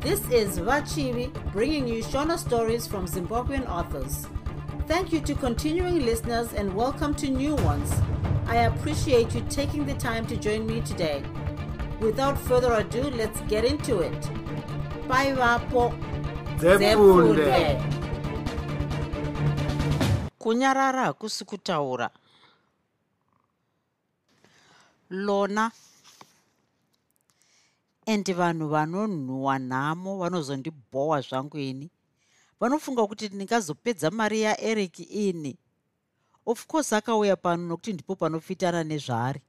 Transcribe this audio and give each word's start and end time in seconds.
This 0.00 0.20
is 0.30 0.58
Vachivi 0.58 1.30
bringing 1.52 1.86
you 1.86 2.02
Shona 2.02 2.38
stories 2.38 2.86
from 2.86 3.06
Zimbabwean 3.06 3.68
authors. 3.68 4.26
Thank 4.88 5.12
you 5.12 5.20
to 5.20 5.34
continuing 5.34 6.06
listeners 6.06 6.54
and 6.54 6.74
welcome 6.74 7.14
to 7.16 7.28
new 7.28 7.54
ones. 7.56 7.92
I 8.46 8.56
appreciate 8.70 9.34
you 9.34 9.42
taking 9.50 9.84
the 9.84 9.94
time 9.94 10.26
to 10.28 10.36
join 10.36 10.66
me 10.66 10.80
today. 10.80 11.22
Without 12.00 12.38
further 12.38 12.72
ado, 12.72 13.02
let's 13.10 13.40
get 13.42 13.64
into 13.66 14.00
it. 14.00 14.20
Bye, 15.06 15.32
Vapo. 15.34 15.92
Kunyarara 20.38 21.04
hakusi 21.04 21.44
kutaura 21.44 22.10
lona 25.10 25.70
endi 28.12 28.32
vanhu 28.32 28.68
vanonhuhwa 28.74 29.58
nhamo 29.58 30.18
vanozondibhowa 30.18 31.20
zvangu 31.20 31.58
ini. 31.58 31.90
Vanofunga 32.60 33.06
kuti 33.06 33.28
ndingazopedza 33.28 34.10
mari 34.10 34.40
yaeric 34.40 34.98
ini. 34.98 35.58
Of 36.46 36.66
course 36.66 36.92
akauya 36.92 37.36
pano 37.36 37.62
nokuti 37.68 37.92
ndipo 37.92 38.16
panofitana 38.16 38.84
nezvaari. 38.84 39.40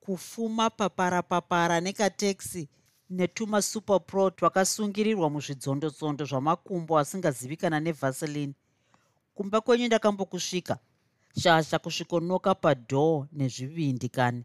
Kufuma 0.00 0.70
papara 0.70 1.22
papara 1.22 1.80
nekateksi 1.80 2.68
netumasuperpro 3.10 4.30
twakasungirirwa 4.30 5.30
muzvidzondotsondo 5.30 6.24
zvamakumbo 6.24 6.98
asingazivikana 6.98 7.80
nevaseline. 7.80 8.54
Kumba 9.34 9.60
kwenyu 9.60 9.86
ndakambokusvika. 9.86 10.78
Shasha 11.40 11.78
kusvikonoka 11.78 12.54
padhoo 12.54 13.26
nezvivindi 13.32 14.08
kani 14.08 14.44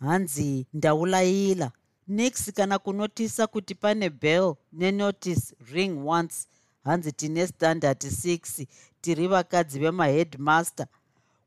hanzi 0.00 0.66
ndaulayila 0.72 1.72
nix 2.06 2.52
kana 2.52 2.78
kunotisa 2.78 3.46
kuti 3.46 3.74
pane 3.74 4.10
bell 4.10 4.54
nenotice 4.72 5.54
ring 5.72 6.06
once 6.06 6.46
hanzi 6.84 7.12
tine 7.12 7.46
standard 7.46 7.98
6 7.98 8.66
tiri 9.00 9.26
vakadzi 9.26 9.78
vemaheadmaster 9.78 10.86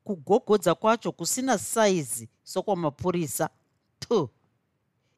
kugogodza 0.03 0.75
kwacho 0.75 1.11
kusina 1.11 1.57
saizi 1.57 2.29
sokwamapurisa 2.43 3.49
tu 3.99 4.29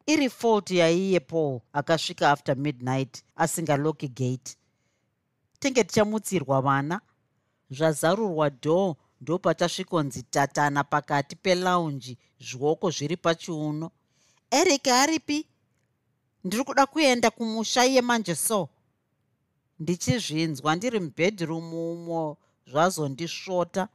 iri 0.06 0.30
fault 0.30 0.72
yaiye 0.72 1.20
paul 1.20 1.60
akasvika 1.74 2.32
after 2.32 2.58
midnight 2.58 3.24
asingaloki 3.36 4.08
gate. 4.08 4.56
Tenge 5.60 5.84
tichamutsirwa 5.84 6.62
vana? 6.62 7.02
Zvazarurwa 7.72 8.50
dhoo 8.50 8.96
ndopachasvikonzi 9.22 10.24
tatana 10.24 10.84
pakati 10.84 11.36
pelaunji 11.36 12.18
zvioko 12.40 12.90
zviri 12.92 13.18
pachiuno 13.18 13.92
eric 14.52 14.88
aripi? 14.88 15.46
Ndiri 16.44 16.64
kuda 16.64 16.86
kuenda 16.86 17.30
kumusha 17.32 17.84
yemanje 17.84 18.36
so. 18.36 18.70
Ndichizvinzwa 19.80 20.76
ndiri 20.76 21.00
mubhedroom 21.00 21.74
umo 21.74 22.38
zvazondisvota 22.68 23.88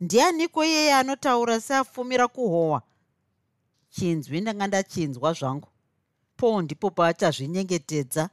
ndianiko 0.00 0.64
iyeye 0.64 0.94
anotaura 0.94 1.60
seafumira 1.60 2.28
kuhohwa 2.28 2.82
chinzwi 3.90 4.40
ndanga 4.40 4.66
ndachinzwa 4.66 5.32
zvangu. 5.32 5.68
Paul 6.36 6.62
ndipo 6.64 6.90
paachazvinyengetedza. 6.90 8.30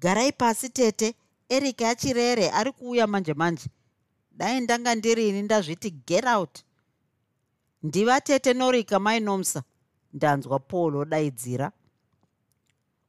Garai 0.00 0.32
pasi 0.32 0.68
tete 0.68 1.14
eric 1.48 1.82
achirere 1.82 2.50
ari 2.50 2.72
kuuya 2.72 3.06
manje 3.06 3.34
manje. 3.34 3.66
Dai 4.30 4.60
ndanga 4.60 4.94
ndirini 4.94 5.42
ndazviti 5.42 5.90
get 5.90 6.24
out. 6.26 6.58
Ndiva 7.82 8.20
tete 8.20 8.54
norika 8.54 8.98
mainomsa 8.98 9.62
ndanzwa 10.12 10.58
paul 10.58 10.96
odaidzira. 10.96 11.72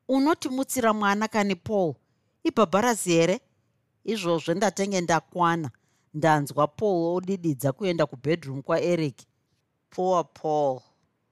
Unotimutsira 0.07 0.93
mwana 0.93 1.27
kani 1.27 1.55
paul? 1.55 1.93
Ibhabharasi 2.43 3.11
here? 3.11 3.39
Izvozvo 4.03 4.53
ndatenge 4.53 5.01
ndakwana. 5.01 5.71
Ndanzwa 6.13 6.67
paul 6.67 7.15
odididza 7.17 7.71
kuenda 7.71 8.05
kubhedroom 8.05 8.61
kwaeric 8.61 9.17
poor 9.89 10.25
paul. 10.33 10.81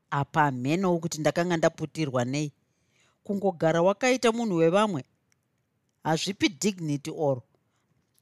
Apa 0.09 0.41
hamheno 0.41 0.91
wokuti 0.93 1.19
ndakanga 1.19 1.57
ndaputirwa 1.57 2.25
nei? 2.25 2.51
Kungogara 3.23 3.81
wakaita 3.81 4.31
munhu 4.31 4.55
wevamwe? 4.55 5.05
Hazvipi 6.03 6.49
dignity 6.49 7.11
oro? 7.17 7.43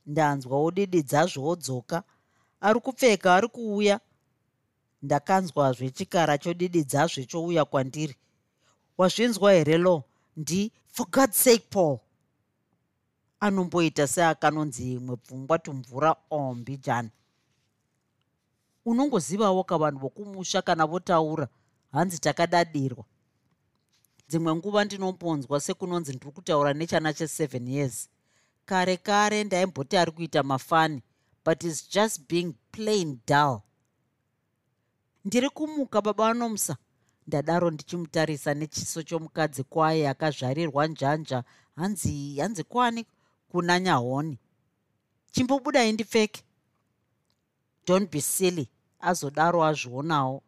Ndanzwa 0.06 0.60
wodididza 0.62 1.26
zvoodzoka 1.26 2.04
ari 2.62 2.80
kupfeka 2.80 3.36
ari 3.36 3.48
kuuya 3.48 4.00
ndakanzwazve 5.06 5.90
chikara 5.90 6.38
chodididza 6.38 7.08
zvechouya 7.12 7.66
kwandiri. 7.66 8.16
Wazvinzwa 8.98 9.54
here 9.54 9.78
lo? 9.78 10.04
Ndi 10.38 10.72
for 10.88 11.08
god's 11.10 11.38
sake 11.44 11.66
paul. 11.70 12.00
Anomboita 13.40 14.08
seakanonzi 14.08 14.94
imwe 14.94 15.16
pfungwa 15.16 15.58
tumvura 15.60 16.16
ombi 16.30 16.78
jani 16.78 17.10
unongozivawo 18.86 19.64
ka 19.64 19.78
vanhu 19.78 20.00
vokumusha 20.00 20.62
kana 20.62 20.86
votaura? 20.86 21.48
Hanzi 21.92 22.20
takadadirwa 22.20 23.06
dzimwe 24.30 24.56
nguva 24.56 24.86
ndinombonzwa 24.86 25.60
sekunonzi 25.62 26.14
ndiri 26.14 26.32
kutaura 26.32 26.74
nechana 26.74 27.12
che7 27.12 27.70
years. 27.70 28.10
Kare 28.66 28.98
kare 28.98 29.44
ndaimboti 29.44 29.98
ari 29.98 30.12
kuita 30.12 30.44
mafani 30.44 31.02
but 31.46 31.64
is 31.64 31.90
just 31.90 32.22
being 32.30 32.54
plain 32.72 33.20
dull 33.28 33.62
ndiri 35.26 35.50
kumuka 35.50 36.02
baba 36.02 36.24
vanomusa 36.28 36.78
ndadaro 37.28 37.72
ndichimutarisa 37.72 38.54
nechiso 38.54 39.04
chomukadzi 39.04 39.64
kwaye 39.64 40.10
akazvarirwa 40.10 40.88
njanja. 40.88 41.44
Hanzi 41.76 42.38
hanzi 42.40 42.64
kwani? 42.64 43.06
Kuna 43.50 43.80
nyahoni 43.80 44.38
chimbobudai 45.32 45.92
ndipfeke 45.92 46.44
don't 47.88 48.12
be 48.12 48.22
silly 48.22 48.70
azodaro 49.00 49.64
azvionawo. 49.66 50.44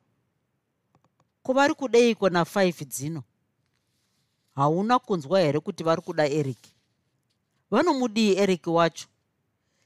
Kuvari 1.44 1.74
kudeiko 1.74 2.30
na5 2.30 2.86
dzino? 2.86 3.24
Hauna 4.56 5.00
kunzwa 5.00 5.40
here 5.40 5.59
kuti 5.59 5.84
vari 5.84 6.02
kuda 6.02 6.28
eric? 6.30 6.58
Vanomudii 7.72 8.36
eric 8.38 8.68
wacho. 8.68 9.08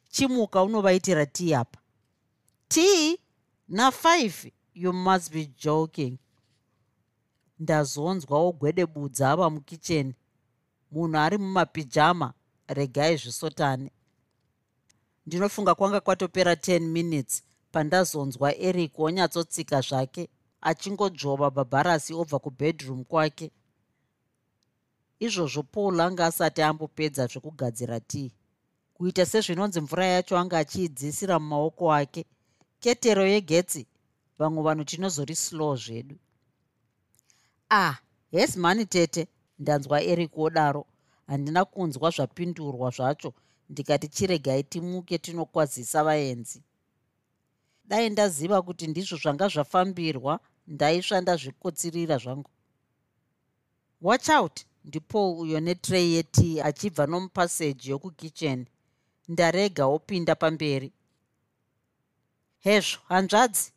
Chimuka 0.09 0.63
unovaitira 0.63 1.25
tii 1.25 1.53
apa. 1.53 1.79
Tii 2.67 3.17
na5 3.69 4.51
you 4.73 4.93
must 4.93 5.31
be 5.31 5.45
joking. 5.57 6.17
Ndazonzwawo 7.59 8.51
gwedebudza 8.51 9.31
ava 9.31 9.49
mukicheni. 9.49 10.15
Munhu 10.91 11.17
ari 11.17 11.37
mumapijama 11.37 12.33
regai 12.67 13.17
zvisotani 13.17 13.91
ndinofunga 15.25 15.75
kwanga 15.75 15.99
kwatopera 15.99 16.53
10 16.53 16.79
minutes. 16.79 17.43
Pandazonzwa 17.71 18.55
eric 18.57 18.99
onyatsotsika 18.99 19.81
zvake 19.81 20.29
achingodzvova 20.61 21.49
bhabharasi 21.49 22.13
obva 22.13 22.39
kubhedroom 22.39 23.03
kwake. 23.03 23.51
Izvozvo 25.19 25.63
paul 25.63 26.01
anga 26.01 26.25
asati 26.25 26.61
ambopedza 26.61 27.27
zvekugadzira 27.27 27.99
tii 27.99 28.31
kuita 28.93 29.25
sezvinonzi 29.25 29.81
mvura 29.81 30.05
yacho 30.05 30.37
anga 30.37 30.57
achiidzisira 30.57 31.39
mumaoko 31.39 31.93
ake 31.93 32.25
ketero 32.79 33.25
yegetsi 33.27 33.87
vamwe 34.41 34.63
vanhu 34.63 34.83
tinozori 34.83 35.35
slow 35.35 35.75
zvedu. 35.75 36.15
Ah 37.69 37.95
hes 38.31 38.57
mani 38.57 38.85
tete 38.85 39.27
ndanzwa 39.59 39.97
eric 40.11 40.37
wodaro 40.37 40.85
handina 41.27 41.65
kunzwa 41.65 42.09
zvapindurwa 42.15 42.89
zvacho. 42.89 43.33
Ndikati 43.69 44.07
chiregai 44.07 44.63
timuke 44.63 45.17
tinokwazisa 45.17 46.03
vaenzi. 46.03 46.63
Dai 47.85 48.09
ndaziva 48.09 48.61
kuti 48.61 48.87
ndizvo 48.87 49.17
zvanga 49.17 49.47
zvafambirwa 49.47 50.39
ndaisva 50.67 51.21
ndazvikotsirira 51.21 52.17
zvangu. 52.17 52.49
Watch 54.01 54.29
out 54.29 54.65
ndipaul 54.85 55.39
uyo 55.39 55.59
netrey 55.59 56.13
yetii 56.13 56.61
achibva 56.61 57.07
nomupaseji 57.07 57.89
yokukicheni. 57.89 58.65
Ndarega 59.27 59.85
opinda 59.85 60.35
pamberi. 60.35 60.93
Hezvo 62.59 62.99
hanzvadzi 63.07 63.71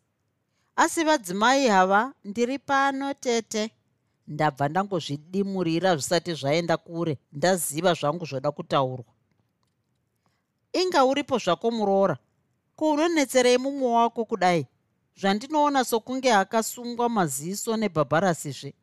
asi 0.76 1.04
vadzimai 1.04 1.68
hava 1.68 2.12
ndiri 2.24 2.58
pano 2.58 3.14
tete. 3.14 3.70
Ndabva 4.26 4.68
ndangozvidimurira 4.68 5.96
zvisati 5.96 6.34
zvaenda 6.34 6.76
kure 6.76 7.18
ndaziva 7.32 7.94
zvangu 7.94 8.24
zvoda 8.26 8.50
kutaurwa. 8.52 9.12
Inga 10.72 11.04
uripo 11.04 11.38
zvako 11.38 11.70
muroora. 11.70 12.16
Ko 12.76 12.90
unonetserei 12.90 13.58
mumwe 13.58 13.88
wako 13.88 14.24
kudai. 14.24 14.66
Zvandinoona 15.16 15.84
sokunge 15.84 16.32
akasungwa 16.32 17.08
maziso 17.08 17.76
nebhabharasizve. 17.76 18.74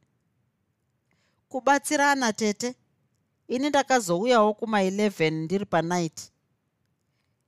Kubatsirana 1.50 2.34
tete. 2.34 2.76
Ini 3.48 3.70
ndakazouyawo 3.70 4.52
kuma11 4.52 5.32
ndiri 5.32 5.66
panight 5.66 6.32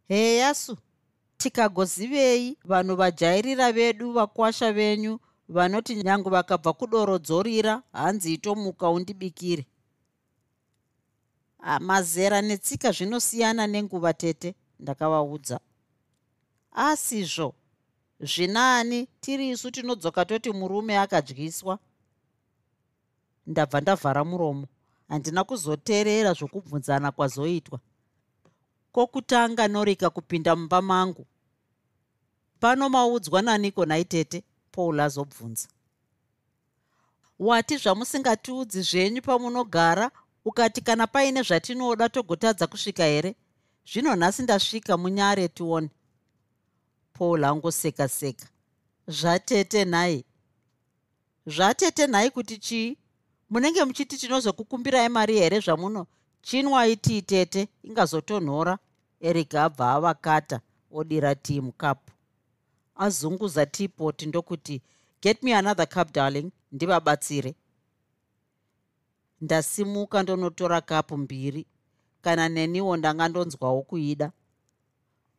heyasu 0.07 0.77
tikagozivei 1.37 2.57
vanhu 2.65 2.95
vajairira 2.95 3.71
vedu 3.71 4.11
vakwasha 4.11 4.73
venyu 4.73 5.19
vanoti 5.49 5.95
nyange 5.95 6.29
vakabva 6.29 6.73
kudorodzorira 6.73 7.81
hanzi 7.93 8.33
itomuka 8.33 8.89
undibikire. 8.89 9.65
Ah, 11.59 11.79
mazera 11.79 12.41
netsika 12.41 12.91
zvinosiyana 12.91 13.67
nenguva 13.67 14.13
tete 14.13 14.55
ndakavaudza 14.79 15.59
asizvo 16.71 17.53
zvinani 18.19 19.07
tiri 19.21 19.49
isu 19.49 19.71
tinodzoka 19.71 20.25
toti 20.25 20.51
murume 20.51 20.97
akadyiswa? 20.97 21.79
Ndabva 23.47 23.81
ndavhara 23.81 24.23
muromo. 24.23 24.67
Handina 25.09 25.43
kuzoteerera 25.43 26.33
zvokubvunzana 26.33 27.11
kwazoitwa 27.11 27.79
kwokutanga 28.93 29.67
norika 29.67 30.09
kupinda 30.09 30.55
mumba 30.55 30.81
mangu. 30.81 31.25
Pano 32.59 32.89
maudzwa 32.89 33.41
naniko 33.41 33.85
naitete 33.85 34.43
paul 34.71 34.99
azobvunza. 34.99 35.67
Wati 37.39 37.77
zvamusingatiudzi 37.77 38.81
zvenyu 38.81 39.21
pamunogara 39.21 40.11
ukati 40.45 40.81
kana 40.81 41.07
paine 41.07 41.41
zvatinoda 41.41 42.09
togotadza 42.09 42.67
kusvika 42.67 43.03
here? 43.05 43.35
Zvino 43.93 44.15
nhasi 44.15 44.43
ndasvika 44.43 44.97
munyare 44.97 45.47
tione. 45.47 45.89
Paul 47.13 47.43
angoseka 47.43 48.07
seka 48.07 48.47
zvatete 49.07 49.85
nhai? 49.85 50.25
Zvatete 51.45 52.07
nhai 52.07 52.31
kuti 52.31 52.57
chii? 52.57 52.97
Munenge 53.49 53.83
muchiti 53.85 54.17
tinozokukumbirai 54.17 55.09
mari 55.09 55.35
here 55.39 55.59
zvamuno? 55.59 56.07
Chinwai 56.41 56.95
tii 56.95 57.21
tete 57.21 57.67
ingazotonhora 57.83 58.77
eric 59.27 59.51
abva 59.55 59.85
avakata 59.95 60.57
odira 60.91 61.31
tii 61.35 61.61
mukapu. 61.61 62.11
Azunguza 62.95 63.65
teapot 63.65 64.21
ndokuti 64.21 64.81
get 65.21 65.43
me 65.43 65.51
another 65.55 65.87
cup 65.89 66.13
darling 66.13 66.51
ndivabatsire. 66.71 67.55
Ndasimuka 69.41 70.23
ndonotora 70.23 70.81
kapu 70.81 71.17
mbiri. 71.17 71.65
Kana 72.21 72.49
neniwo 72.49 72.97
ndangandonzwawo 72.97 73.81
kuida 73.81 74.31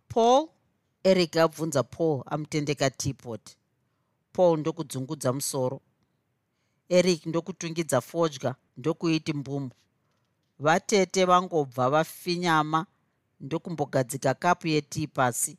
paul 0.09 0.49
eric 1.05 1.37
abvunza 1.37 1.83
paul 1.83 2.23
amutendeka 2.27 2.91
teapot 2.91 3.57
paul 4.33 4.59
ndokudzungudza 4.61 5.33
musoro. 5.33 5.81
Eric 6.89 7.27
ndokutungidza 7.27 8.01
fodya 8.01 8.55
ndokuiti 8.77 9.33
mbumu. 9.33 9.71
Vatete 10.59 11.25
vangobva 11.25 11.91
vafinyama 11.91 12.87
ndokumbogadzika 13.41 14.35
kapu 14.35 14.69
yetii 14.69 15.07
pasi. 15.07 15.59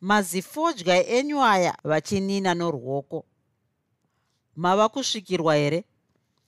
Mazifodya 0.00 1.08
enyu 1.08 1.42
aya 1.44 1.76
vachinina 1.84 2.54
noruoko. 2.54 3.24
Mava 4.56 4.88
kusvikirwa 4.88 5.54
here? 5.56 5.84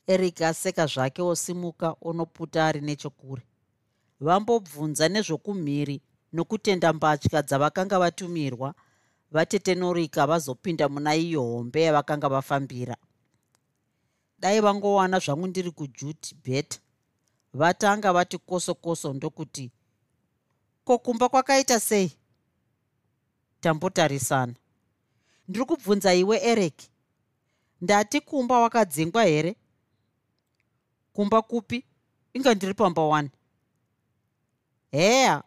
Eric 0.06 0.40
aseka 0.42 0.86
zvake 0.86 1.22
osimuka 1.22 1.96
onoputa 2.00 2.66
ari 2.66 2.80
nechokure. 2.80 3.42
Vambobvunza 4.20 5.08
nezvokumhiri 5.08 6.02
nokutenda 6.32 6.92
mbatya 6.92 7.42
dzavakanga 7.42 7.98
vatumirwa. 7.98 8.74
Vatete 9.30 9.74
norika 9.74 10.26
vazopinda 10.26 10.88
muna 10.88 11.14
iyo 11.16 11.42
hombe 11.42 11.82
yavakanga 11.82 12.28
vafambira. 12.28 12.96
Dai 14.38 14.60
vangowana 14.60 15.18
zvangu 15.18 15.46
ndiri 15.46 15.70
kujuti 15.70 16.34
beta 16.44 16.78
vatanga 17.54 18.12
vati 18.12 18.38
koso 18.38 18.74
koso 18.74 19.12
ndokuti 20.82 20.98
kokumba 20.98 21.28
kwakaita 21.28 21.80
sei? 21.80 22.12
Tambotarisana. 23.60 24.54
Ndiri 25.48 25.64
kubvunza 25.64 26.14
iwe 26.14 26.38
eric. 26.42 26.74
Ndati 27.80 28.20
kumba 28.20 28.60
wakadzingwa 28.60 29.24
here? 29.24 29.56
Kumba 31.12 31.42
kupi? 31.42 31.84
Inga 32.34 32.54
ndiri 32.54 32.74
pamba 32.74 33.02
1 33.02 33.28
heya 34.90 35.42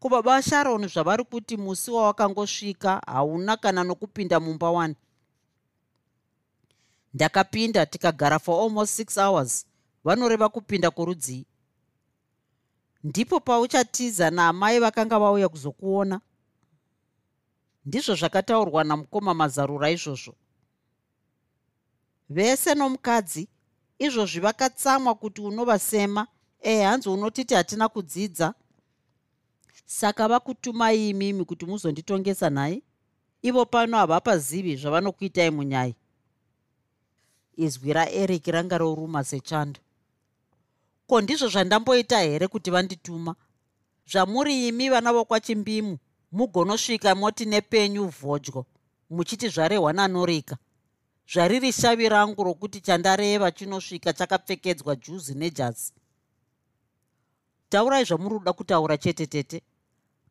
kubaba 0.00 0.42
sharon 0.42 0.88
zvavari 0.88 1.24
kuti 1.24 1.56
musi 1.56 1.90
wawakangosvika 1.90 3.02
hauna 3.06 3.56
kana 3.56 3.84
nokupinda 3.84 4.40
mumba 4.40 4.66
1 4.68 4.94
ndakapinda 7.14 7.86
tikagara 7.86 8.38
for 8.38 8.62
almost 8.64 8.98
6 9.00 9.28
hours. 9.28 9.66
Vanoreva 10.04 10.48
kupinda 10.48 10.90
kworudzii 10.90 11.46
ndipo 13.04 13.40
pauchatiza 13.40 14.30
naamai 14.30 14.80
vakanga 14.80 15.18
vauya 15.18 15.48
kuzokuona. 15.48 16.20
Ndizvo 17.84 18.14
zvakataurwa 18.14 18.84
namukoma 18.84 19.34
mazarura 19.34 19.90
izvozvo. 19.90 20.34
Vese 22.28 22.74
nomukadzi 22.74 23.48
izvozvi 23.98 24.40
vakatsamwa 24.40 25.14
kuti 25.14 25.40
unovasema 25.40 26.26
e 26.60 26.82
hanzi 26.82 27.08
unotiti 27.08 27.54
hatina 27.54 27.88
kudzidza? 27.88 28.54
Saka 29.86 30.28
vakutumai 30.28 31.08
imimi 31.10 31.44
kuti 31.44 31.66
muzonditongesa 31.66 32.50
nhai. 32.50 32.82
Ivo 33.42 33.66
pano 33.66 33.96
havapazivi 33.96 34.76
zvavanokuitai 34.76 35.50
munyai. 35.50 35.94
Izwi 37.56 37.92
raeric 37.92 38.46
ranga 38.46 38.78
roruma 38.78 39.24
sechando 39.24 39.83
ko 41.06 41.20
ndizvo 41.20 41.48
zvandamboita 41.48 42.18
here 42.18 42.48
kuti 42.48 42.70
vandituma? 42.70 43.34
Zvamuri 44.10 44.68
imi 44.68 44.90
vana 44.90 45.12
vokwachimbimu 45.12 45.98
mugonosvika 46.32 47.14
moti 47.14 47.44
nepenyu 47.44 48.08
vhodyo 48.08 48.66
muchiti 49.10 49.48
zvarehwa 49.48 49.92
nanorika 49.92 50.56
zvariri 51.32 51.72
shavi 51.72 52.08
rangu 52.08 52.44
rokuti 52.44 52.80
chandareva 52.80 53.50
chinosvika 53.50 54.12
chakapfekedzwa 54.12 54.96
juzi 54.96 55.34
nejasi. 55.34 55.92
Taurai 57.68 58.04
zvamuri 58.04 58.38
kuda 58.38 58.52
kutaura 58.52 58.96
chete 58.96 59.26
tete. 59.26 59.62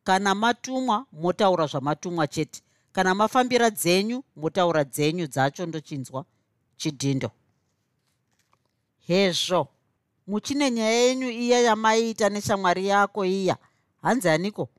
Kana 0.03 0.35
matumwa 0.35 1.05
motaura 1.11 1.65
zvamatumwa 1.67 2.27
chete. 2.27 2.61
Kana 2.91 3.15
mafambira 3.15 3.69
dzenyu 3.69 4.23
motaura 4.35 4.83
dzenyu 4.83 5.27
dzacho 5.27 5.65
ndochinzwa 5.65 6.25
chidhindo 6.77 7.31
hezvo 9.07 9.67
muchine 10.27 10.71
nyaya 10.71 10.91
yenyu 11.01 11.29
iya 11.29 11.59
yamaiita 11.61 12.29
neshamwari 12.29 12.87
yako 12.87 13.25
iya. 13.25 13.57
Hanzi 14.01 14.29
aniko 14.29 14.69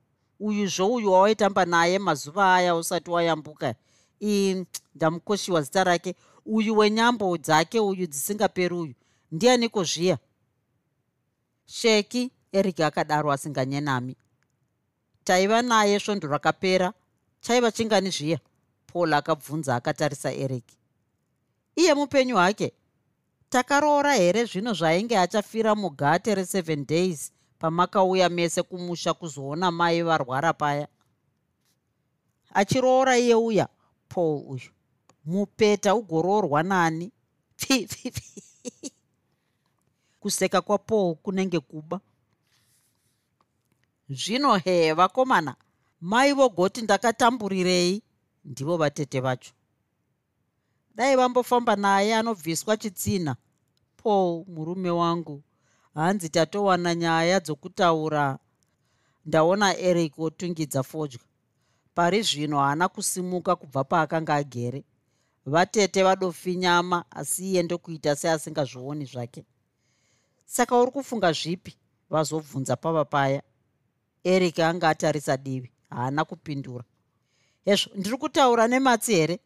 uyu 0.41 0.67
zvouyu 0.67 1.13
wawaitamba 1.13 1.65
naye 1.65 1.99
mazuva 1.99 2.55
aya 2.55 2.77
usati 2.77 3.11
wayambuka. 3.11 3.75
Ii 4.23 4.65
ndamukoshiwa 4.95 5.63
zita 5.63 5.85
rake. 5.85 6.15
Uyu 6.47 6.77
wenyambo 6.77 7.37
dzake 7.39 7.81
uyu 7.81 8.07
dzisingaperi 8.07 8.75
uyu. 8.75 8.95
Ndianiko 9.33 9.85
zviya? 9.85 10.19
Sheki 11.67 12.31
eric 12.53 12.81
akadaro 12.81 13.33
asinganyenami 13.33 14.17
taiva 15.25 15.63
naye 15.63 16.01
svondo 16.01 16.29
rakapera. 16.29 16.93
Chaiva 17.41 17.73
chingani 17.73 18.11
zviya? 18.11 18.39
Paul 18.87 19.15
akabvunza 19.15 19.77
akatarisa 19.77 20.33
eric 20.33 20.65
iye 21.77 21.95
mupenyu 21.95 22.35
hwake 22.35 22.73
takaroora 23.55 24.15
here 24.15 24.45
zvino 24.45 24.73
zvaainge 24.75 25.19
achafira 25.19 25.75
mugate 25.75 26.35
reseven 26.35 26.87
days 26.87 27.33
pamakauya 27.59 28.29
mese 28.29 28.63
kumusha 28.63 29.15
kuzoona 29.15 29.71
mai 29.71 30.03
varwara 30.03 30.53
paya? 30.53 30.89
Achiroora 32.55 33.19
iye 33.19 33.35
uya 33.35 33.69
paul 34.09 34.45
uyu 34.49 34.71
mupeta 35.25 35.95
ugoroorwa 35.95 36.63
nani? 36.63 37.13
Kuseka 40.21 40.61
kwapaul 40.61 41.15
kunenge 41.15 41.61
kuba. 41.61 42.01
Zvino 44.11 44.57
he 44.57 44.93
vakomana 44.93 45.57
mai 46.01 46.33
vogoti 46.33 46.83
ndakatamburirei? 46.83 48.03
Ndivo 48.45 48.77
vatete 48.77 49.21
vacho 49.21 49.53
dai 50.95 51.17
vambofamba 51.17 51.77
naye 51.77 52.15
anobviswa 52.15 52.77
chitsinha 52.77 53.37
paul 53.97 54.45
murume 54.49 54.91
wangu 54.91 55.43
hanzi 55.95 56.29
tatowana 56.29 56.95
nyaya 56.95 57.41
dzokutaura. 57.41 58.39
Ndaona 59.27 59.77
eric 59.77 60.19
otungidza 60.19 60.83
fodya. 60.83 61.21
Pari 61.95 62.23
zvino 62.23 62.59
haana 62.59 62.89
kusimuka 62.89 63.57
kubva 63.57 63.85
paakanga 63.85 64.35
agere. 64.35 64.85
Vatete 65.47 66.03
vadofinyama 66.03 67.05
asi 67.11 67.51
iye 67.51 67.63
ndokuita 67.63 68.17
seasingazvioni 68.17 69.05
zvake. 69.05 69.45
Saka 70.45 70.79
uri 70.81 70.91
kufunga 70.91 71.33
zvipi? 71.33 71.77
Vazobvunza 72.11 72.77
pava 72.77 73.05
paya. 73.05 73.43
Eric 74.25 74.59
anga 74.59 74.89
atarisa 74.89 75.37
divi 75.37 75.73
haana 75.91 76.25
kupindura. 76.25 76.85
Hezvo 77.65 77.91
ndiri 77.95 78.17
kutaura 78.17 78.69
nematsi 78.69 79.15
here 79.15 79.39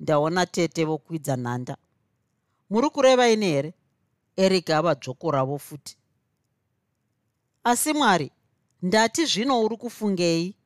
ndaona 0.00 0.46
tete 0.46 0.84
vokwidza 0.84 1.36
nhanda. 1.36 1.76
Muri 2.70 2.90
kureva 2.90 3.28
ini 3.28 3.46
here? 3.46 3.74
Eric 4.36 4.70
ava 4.70 4.94
dzvoko 4.94 5.30
ravo 5.30 5.58
futi. 5.58 5.96
Asi 7.64 7.92
mwari 7.92 8.30
ndati 8.82 9.26
zvino 9.26 9.62
uri 9.64 9.76
kufungei? 9.76 10.56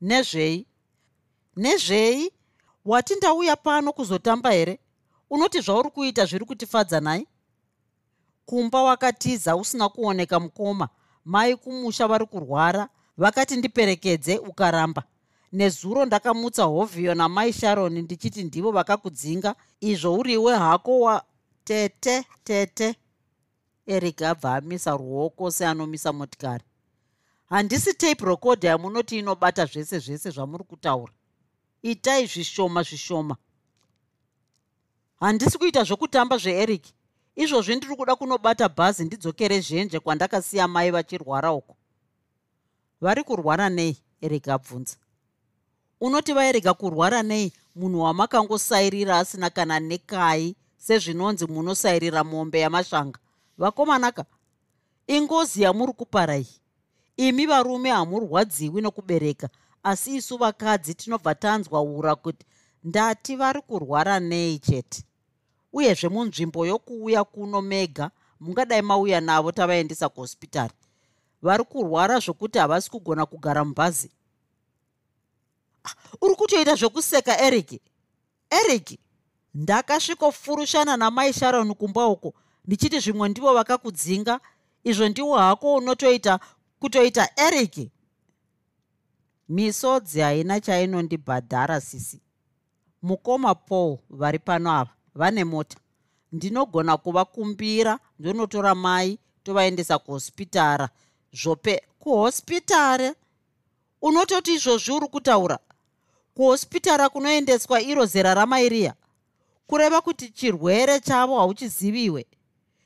Nezvei? 0.00 0.66
Nezvei? 1.56 2.30
Wati 2.84 3.14
ndauya 3.14 3.56
pano 3.56 3.92
kuzotamba 3.92 4.50
here? 4.50 4.78
Unoti 5.30 5.60
zvauri 5.60 5.90
kuita 5.90 6.26
zviri 6.26 6.44
kutifadza 6.44 7.00
nai 7.00 7.26
kumba 8.46 8.82
wakatiza 8.82 9.56
usina 9.56 9.88
kuoneka 9.88 10.40
mukoma. 10.40 10.88
Mai 11.24 11.56
kumusha 11.56 12.06
vari 12.08 12.26
kurwara. 12.26 12.88
Vakati 13.16 13.56
ndiperekedze 13.56 14.38
ukaramba 14.38 15.02
nezuro 15.56 16.04
ndakamutsa 16.04 16.64
hovhiyo 16.64 17.14
namai 17.14 17.52
sharoni 17.52 18.02
ndichiti 18.02 18.44
ndivo 18.44 18.70
vakakudzinga 18.70 19.54
izvo 19.80 20.14
uriwe 20.14 20.56
hako 20.56 21.00
wa 21.00 21.24
tete 21.64 22.24
tete? 22.44 22.94
Eric 23.86 24.22
abva 24.22 24.54
amisa 24.56 24.96
ruoko 24.96 25.50
seanomisa 25.50 26.12
motikari. 26.12 26.64
Handisi 27.48 27.94
tape 27.94 28.24
recorda 28.24 28.68
yamunoti 28.68 29.18
inobata 29.18 29.66
zvese 29.66 29.98
zvese 29.98 30.30
zvamuri 30.30 30.64
kutaura. 30.64 31.12
Itai 31.82 32.26
zvishoma 32.26 32.82
zvishoma. 32.82 33.36
Handisi 35.20 35.58
kuita 35.58 35.84
zvokutamba 35.84 36.38
zveeric. 36.38 36.84
Izvozvi 37.36 37.76
ndiri 37.76 37.96
kuda 37.96 38.16
kunobata 38.16 38.68
bhazi 38.68 39.04
ndidzokere 39.04 39.60
zhenje 39.60 40.00
kwandakasiya 40.00 40.68
mai 40.68 40.90
vachirwara 40.90 41.52
uko 41.52 41.76
vari 43.00 43.24
kurwara 43.24 43.68
nei? 43.68 43.96
Eric 44.20 44.48
abvunza 44.48 44.96
unoti 46.00 46.32
vairega 46.32 46.74
kurwara 46.74 47.22
nei? 47.22 47.52
Munhu 47.76 48.00
wamakangosairira 48.00 49.18
asina 49.18 49.50
kana 49.50 49.80
nekai 49.80 50.56
sezvinonzi 50.76 51.46
munosairira 51.46 52.24
mombe 52.24 52.60
yamashanga. 52.60 53.18
Vakomanaka 53.58 54.24
ingozi 55.06 55.62
yamuri 55.62 55.92
kupara 55.92 56.36
iyi 56.36 56.60
imi 57.16 57.46
varume 57.46 57.90
hamurwadziwi 57.90 58.80
nokubereka 58.82 59.48
asi 59.82 60.16
isu 60.16 60.36
vakadzi 60.36 60.94
tinobva 60.94 61.34
tanzwa 61.34 61.82
ura 61.82 62.14
kuti 62.14 62.46
ndati 62.84 63.36
vari 63.36 63.60
kurwara 63.62 64.20
nei 64.20 64.58
chete. 64.58 65.02
Uyezve 65.72 66.08
munzvimbo 66.08 66.66
yokuuya 66.66 67.24
kuno 67.24 67.62
mega 67.62 68.10
mungadai 68.40 68.82
mauya 68.82 69.20
navo 69.20 69.52
tavaendesa 69.52 70.08
kuhospitari. 70.08 70.74
Vari 71.42 71.64
kurwara 71.64 72.18
zvokuti 72.18 72.58
havasi 72.58 72.90
kugona 72.90 73.26
kugara 73.26 73.64
mubhazi 73.64 74.10
uri 76.20 76.34
kutoita 76.34 76.74
zvokuseka 76.74 77.40
eric? 77.40 77.80
Eric 78.50 78.98
ndakasvikofurushana 79.54 80.96
namai 80.96 81.32
sharon 81.32 81.74
kumba 81.74 82.06
uko. 82.06 82.34
Ndichiti 82.64 83.00
zvimwe 83.00 83.28
ndivo 83.28 83.54
vakakudzinga 83.54 84.40
izvo 84.84 85.08
ndiwo 85.08 85.36
hako 85.38 85.74
unotoita 85.74 86.40
kutoita 86.80 87.28
eric. 87.36 87.90
Misodzi 89.48 90.20
haina 90.20 90.60
chainondibhadhara 90.60 91.80
sisi. 91.80 92.20
Mukoma 93.02 93.54
paul 93.54 93.98
vari 94.10 94.38
pano 94.38 94.70
ava 94.72 94.90
vane 95.14 95.44
mota. 95.44 95.76
Ndinogona 96.32 96.96
kuvakumbira 96.96 97.98
ndonotora 98.18 98.74
mai 98.74 99.18
tovaendesa 99.42 99.98
kuhospitara. 99.98 100.88
Zvope 101.32 101.82
kuhospitare? 101.98 103.14
Unototi 104.02 104.54
izvozvi 104.54 104.92
uri 104.92 105.08
kutaura 105.08 105.58
kuhospitara 106.36 107.08
kunoendeswa 107.08 107.80
iro 107.80 108.06
zera 108.06 108.34
ramairiya 108.34 108.94
kureva 109.66 110.00
kuti 110.00 110.28
chirwere 110.28 111.00
chavo 111.00 111.38
hauchiziviwe 111.38 112.26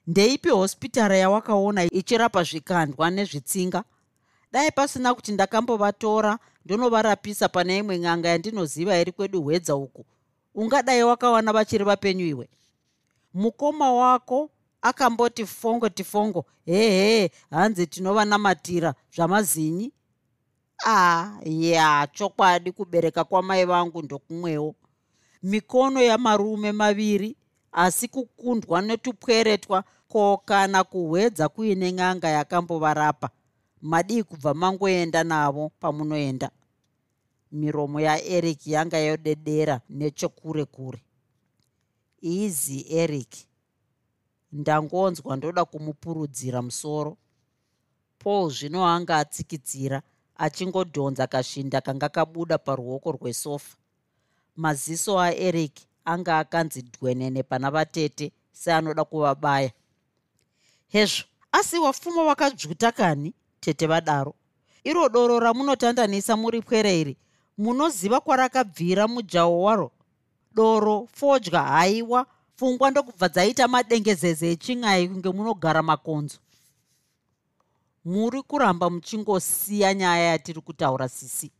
ndeipi 0.06 0.48
hospitara 0.48 1.16
yawakaona 1.16 1.84
ichirapa 1.84 2.42
zvikandwa 2.42 3.10
nezvitsinga? 3.10 3.84
Dai 4.52 4.70
pasina 4.70 5.14
kuti 5.14 5.32
ndakambovatora 5.32 6.38
ndonovarapisa 6.64 7.48
pane 7.48 7.78
imwe 7.78 7.98
n'anga 7.98 8.28
yandinoziva 8.28 8.98
iri 9.00 9.12
kwedu 9.12 9.42
hwedza 9.42 9.76
uku 9.76 10.04
ungadai 10.54 11.02
wakawana 11.02 11.52
vachiri 11.52 11.84
vapenyu 11.84 12.26
iwe? 12.26 12.48
Mukoma 13.34 13.92
wako 13.92 14.50
akamboti 14.82 15.46
fongo 15.46 15.88
tifongo 15.88 16.44
hehe 16.66 17.30
hanzi 17.50 17.86
tinovanamatira 17.86 18.94
zvamazinyi 19.14 19.92
ah 20.86 21.40
ya 21.44 22.08
chokwadi 22.12 22.72
kubereka 22.72 23.24
kwamai 23.24 23.64
vangu 23.64 24.02
ndokumwewo. 24.02 24.74
Mikono 25.42 26.02
yamarume 26.02 26.72
maviri 26.72 27.36
asi 27.72 28.08
kukundwa 28.08 28.82
netupweretwa 28.82 29.84
ko 30.08 30.42
kana 30.44 30.84
kuhwedza 30.84 31.48
kuine 31.48 31.90
n'anga 31.92 32.28
yakambovarapa. 32.28 33.30
Madii 33.82 34.22
kubva 34.22 34.54
mangoenda 34.54 35.24
navo 35.24 35.72
pamunoenda. 35.80 36.50
Miromo 37.52 38.00
yaeric 38.00 38.66
yanga 38.66 38.98
yodedera 38.98 39.80
nechokure 39.88 40.64
kure. 40.64 41.02
Easy 42.22 42.86
eric. 42.90 43.36
Ndangonzwa 44.52 45.36
ndoda 45.36 45.64
kumupurudzira 45.64 46.62
musoro. 46.62 47.16
Paul 48.18 48.50
zvino 48.50 48.86
anga 48.86 49.16
atsikidzira 49.16 50.02
achingodhonza 50.40 51.26
kashinda 51.26 51.80
kanga 51.80 52.08
kabuda 52.08 52.58
paruoko 52.58 53.12
rwesofa. 53.12 53.76
Maziso 54.56 55.20
aeric 55.20 55.72
anga 56.04 56.38
akanzi 56.38 56.82
dwenene 56.82 57.42
pana 57.42 57.70
vatete 57.70 58.32
seanoda 58.52 59.04
kuvabaya. 59.04 59.70
Hezvo 60.88 61.24
asi 61.52 61.78
wafuma 61.78 62.22
wakadzvuta 62.22 62.92
kani 62.92 63.32
tete 63.60 63.86
vadaro? 63.86 64.34
Iro 64.84 65.08
doro 65.08 65.40
ramunotandanisa 65.40 66.36
muri 66.36 66.60
pwereiri 66.62 67.16
munoziva 67.58 68.20
kwarakabvira 68.20 69.08
mujawo 69.08 69.62
waro? 69.62 69.90
Doro 70.54 71.08
fodya 71.12 71.62
haiwa 71.62 72.26
pfungwa 72.56 72.90
ndokubva 72.90 73.28
dzaita 73.28 73.68
madengezeze 73.68 74.50
echin'ai 74.52 75.08
kunge 75.08 75.30
munogara 75.30 75.82
makonzo 75.82 76.38
muri 78.04 78.42
kuramba 78.42 78.90
muchingosiya 78.90 79.94
nyaya 79.94 80.24
yatiri 80.24 80.60
kutaura 80.60 81.08
sisi. 81.08 81.52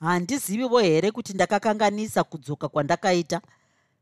Handizivivo 0.00 0.78
here 0.78 1.10
kuti 1.10 1.32
ndakakanganisa 1.32 2.24
kudzoka 2.24 2.68
kwandakaita? 2.68 3.40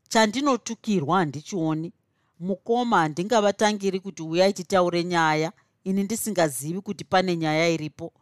Chandinotukirwa 0.09 1.17
handichioni. 1.17 1.93
Mukoma 2.39 2.99
handingavatangiri 2.99 3.99
kuti 3.99 4.23
uyai 4.23 4.53
titaure 4.53 5.03
nyaya 5.03 5.51
ini 5.83 6.03
ndisingazivi 6.03 6.81
kuti 6.81 7.03
pane 7.03 7.37
nyaya 7.37 7.69
iripo. 7.69 8.13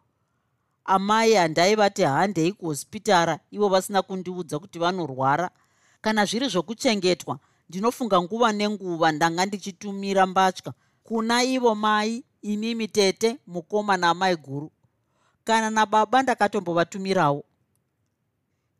Amai 0.85 1.33
handaivati 1.33 2.03
handei 2.03 2.51
kuhospitara 2.51 3.39
ivo 3.51 3.69
vasina 3.69 4.01
kundiudza 4.01 4.59
kuti 4.59 4.79
vanorwara. 4.79 5.49
Kana 6.01 6.25
zviri 6.25 6.47
zvokuchengetwa 6.47 7.39
ndinofunga 7.69 8.21
nguva 8.21 8.51
nenguva 8.51 9.11
ndanga 9.11 9.45
ndichitumira 9.45 10.25
mbatya. 10.25 10.73
Kuna 11.03 11.43
ivo 11.43 11.75
mai 11.75 12.23
imimi 12.51 12.87
tete 12.87 13.37
mukoma 13.47 13.97
naamai 13.97 14.35
guru 14.35 14.71
kana 15.43 15.69
nababa 15.69 16.21
ndakatombovatumirawo. 16.23 17.43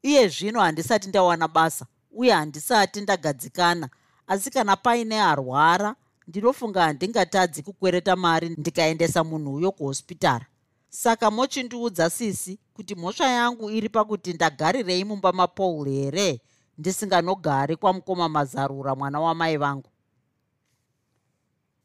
Iye 0.03 0.27
zvino 0.27 0.59
handisati 0.59 1.09
ndawana 1.09 1.47
basa 1.47 1.85
uye 2.11 2.31
handisati 2.31 3.01
ndagadzikana. 3.01 3.89
Asi 4.27 4.49
kana 4.51 4.75
paine 4.75 5.21
arwara 5.21 5.95
ndinofunga 6.27 6.81
handingatadzi 6.83 7.63
kukwereta 7.63 8.15
mari 8.15 8.49
ndikaendesa 8.49 9.23
munhuyo 9.23 9.71
kuhospitara. 9.71 10.45
Saka 10.89 11.31
mochindiudza 11.31 12.09
sisi 12.09 12.59
kuti 12.73 12.95
mhosva 12.95 13.27
yangu 13.27 13.71
iri 13.71 13.89
pakuti 13.89 14.33
ndagarirei 14.33 15.03
mumba 15.03 15.31
mapaul 15.33 15.89
here? 15.89 16.41
Ndisinganogari 16.77 17.75
kwamukoma 17.75 18.29
mazarura 18.29 18.95
mwana 18.95 19.19
wamai 19.19 19.57
vangu 19.57 19.89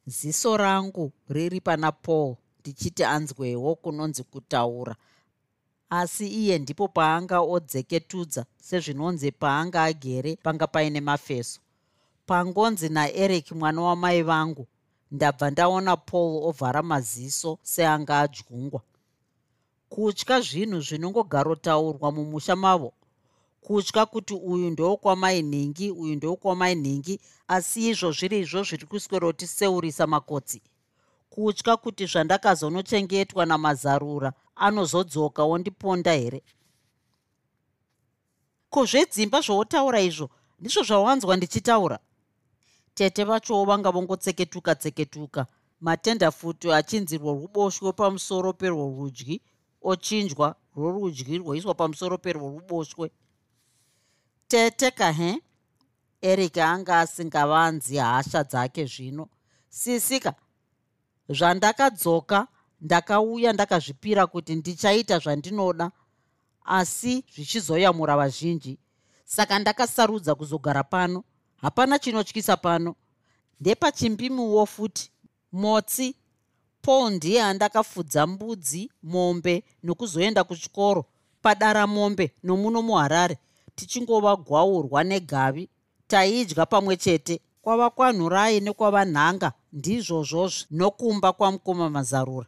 ziso 0.07 0.57
rangu 0.57 1.12
riri 1.28 1.61
pana 1.61 1.92
paul 1.92 2.37
ndichiti 2.61 3.04
anzwewo 3.04 3.75
kunonzi 3.75 4.23
kutaura. 4.23 4.97
Asi 5.90 6.26
iye 6.28 6.59
ndipo 6.59 6.88
paanga 6.88 7.40
odzeketudza 7.40 8.45
sezvinonzi 8.62 9.33
paanga 9.33 9.83
agere 9.83 10.37
panga 10.37 10.66
paine 10.66 11.00
mafeso. 11.00 11.61
Pangonzi 12.26 12.88
naeric 12.88 13.52
mwana 13.52 13.83
wamai 13.83 14.23
vangu 14.23 14.66
ndabva 15.11 15.50
ndaona 15.50 15.97
paul 15.97 16.42
ovhara 16.49 16.83
maziso 16.83 17.59
seanga 17.62 18.21
adyungwa 18.21 18.80
kutya 19.88 20.40
zvinhu 20.40 20.80
zvinongogarotaurwa 20.80 22.12
mumusha 22.12 22.57
mavo 22.57 22.92
kutya 23.71 24.07
kuti 24.07 24.35
uyu 24.35 24.71
ndowokwamai 24.71 25.43
nhingi 25.43 25.91
uyu 25.91 26.17
ndowokwamai 26.17 26.75
nhingi 26.75 27.21
asi 27.49 27.89
izvo 27.89 28.12
zviri 28.12 28.39
izvo 28.39 28.62
zviri 28.62 28.87
kuswerotiseurisa 28.87 30.07
makotsi. 30.07 30.62
Kutya 31.31 31.77
kuti 31.77 32.07
zvandakazonochengetwa 32.07 33.47
namazarura 33.47 34.33
anozodzoka 34.57 35.45
wondiponda 35.45 36.12
here? 36.12 36.43
Ko 38.71 38.87
zvedzimba 38.87 39.41
zvowotaura 39.41 40.00
izvo 40.00 40.31
ndizvo 40.59 40.83
zvawanzwa 40.83 41.37
ndichitaura. 41.37 41.99
Tete 42.95 43.25
vachowo 43.25 43.65
vanga 43.65 43.91
vongotseketuka 43.91 44.75
tseketuka 44.75 45.47
matendafuti 45.81 46.73
achinzi 46.73 47.19
rworuboshwe 47.19 47.93
pamusoro 47.93 48.53
perworudyi 48.53 49.41
ochinjwa 49.83 50.55
rworudyi 50.77 51.39
rwoiswa 51.39 51.75
pamusoro 51.75 52.19
perworuboshwe 52.19 53.11
tete 54.50 54.90
kahe 54.90 55.42
eric 56.23 56.59
anga 56.59 57.00
asingavanzi 57.00 57.97
hasha 57.97 58.45
dzake 58.45 58.85
zvino. 58.85 59.28
Sisika 59.69 60.35
zvandakadzoka 61.28 62.49
ndakauya 62.80 63.52
ndakazvipira 63.52 64.26
kuti 64.26 64.54
ndichaita 64.54 65.19
zvandinoda 65.19 65.90
asi 66.64 67.25
zvichizoyamura 67.35 68.16
vazhinji. 68.16 68.78
Saka 69.25 69.59
ndakasarudza 69.59 70.35
kuzogara 70.35 70.83
pano. 70.85 71.25
Hapana 71.57 71.99
chinotyisa 71.99 72.57
pano. 72.57 72.95
Ndepachimbimuwo 73.61 74.66
futi 74.66 75.11
motsi 75.52 76.16
paul 76.83 77.12
ndiye 77.12 77.42
andakafudza 77.42 78.26
mbudzi 78.26 78.90
mombe 79.02 79.64
nokuzoenda 79.83 80.45
kuchikoro 80.45 81.04
padara 81.42 81.87
mombe 81.87 82.35
nomuno 82.42 82.83
muharare 82.83 83.38
tichingova 83.75 84.37
gwaurwa 84.37 85.05
negavi 85.05 85.69
taidya 86.07 86.67
pamwe 86.67 86.97
chete. 86.97 87.41
Kwava 87.62 87.91
kwanhurai 87.91 88.61
nekwavanhanga 88.61 89.53
ndizvozvozvo 89.73 90.67
nokumba 90.71 91.33
kwamukoma 91.33 91.91
mazarura. 91.91 92.47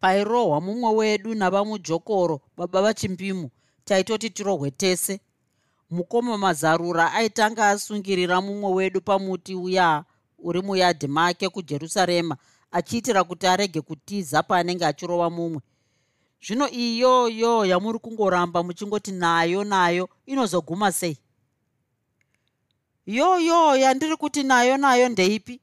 Pairohwa 0.00 0.60
mumwe 0.60 0.90
wedu 0.94 1.34
navamujokoro 1.34 2.40
baba 2.56 2.82
vachimbimu 2.82 3.50
taitoti 3.84 4.30
tirohwe 4.30 4.70
tese. 4.70 5.20
Mukoma 5.90 6.38
mazarura 6.38 7.12
aitanga 7.12 7.68
asungirira 7.68 8.40
mumwe 8.40 8.72
wedu 8.72 9.00
pamuti 9.00 9.54
uya 9.54 10.04
uri 10.38 10.62
muyadhi 10.62 11.06
make 11.06 11.48
kujerusarema 11.48 12.36
achiitira 12.70 13.24
kuti 13.24 13.46
arege 13.46 13.80
kutiza 13.80 14.42
paanenge 14.42 14.84
achirova 14.86 15.30
mumwe 15.30 15.60
zvino 16.42 16.68
iyoyo 16.68 17.64
yamuri 17.64 17.98
kungoramba 17.98 18.62
muchingoti 18.62 19.12
nayo 19.12 19.64
nayo 19.64 20.08
inozoguma 20.26 20.92
sei? 20.92 21.18
Yoyo 23.06 23.76
yandiri 23.76 24.16
kuti 24.16 24.42
nayo 24.42 24.76
nayo 24.76 25.08
ndeipi? 25.08 25.60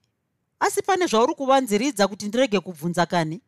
Asi 0.60 0.82
pane 0.82 1.08
zvauri 1.08 1.36
kuvanziridza 1.36 2.08
kuti 2.08 2.28
ndirege 2.28 2.60
kubvunza 2.60 3.06
kani? 3.06 3.42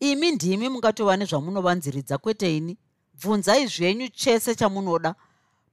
Imi 0.00 0.30
ndimi 0.32 0.68
mungatova 0.68 1.16
nezvamunovanziridza 1.16 2.18
kwete 2.18 2.56
ini 2.56 2.76
bvunzai 3.14 3.66
zvenyu 3.66 4.08
chese 4.08 4.54
chamunoda. 4.54 5.14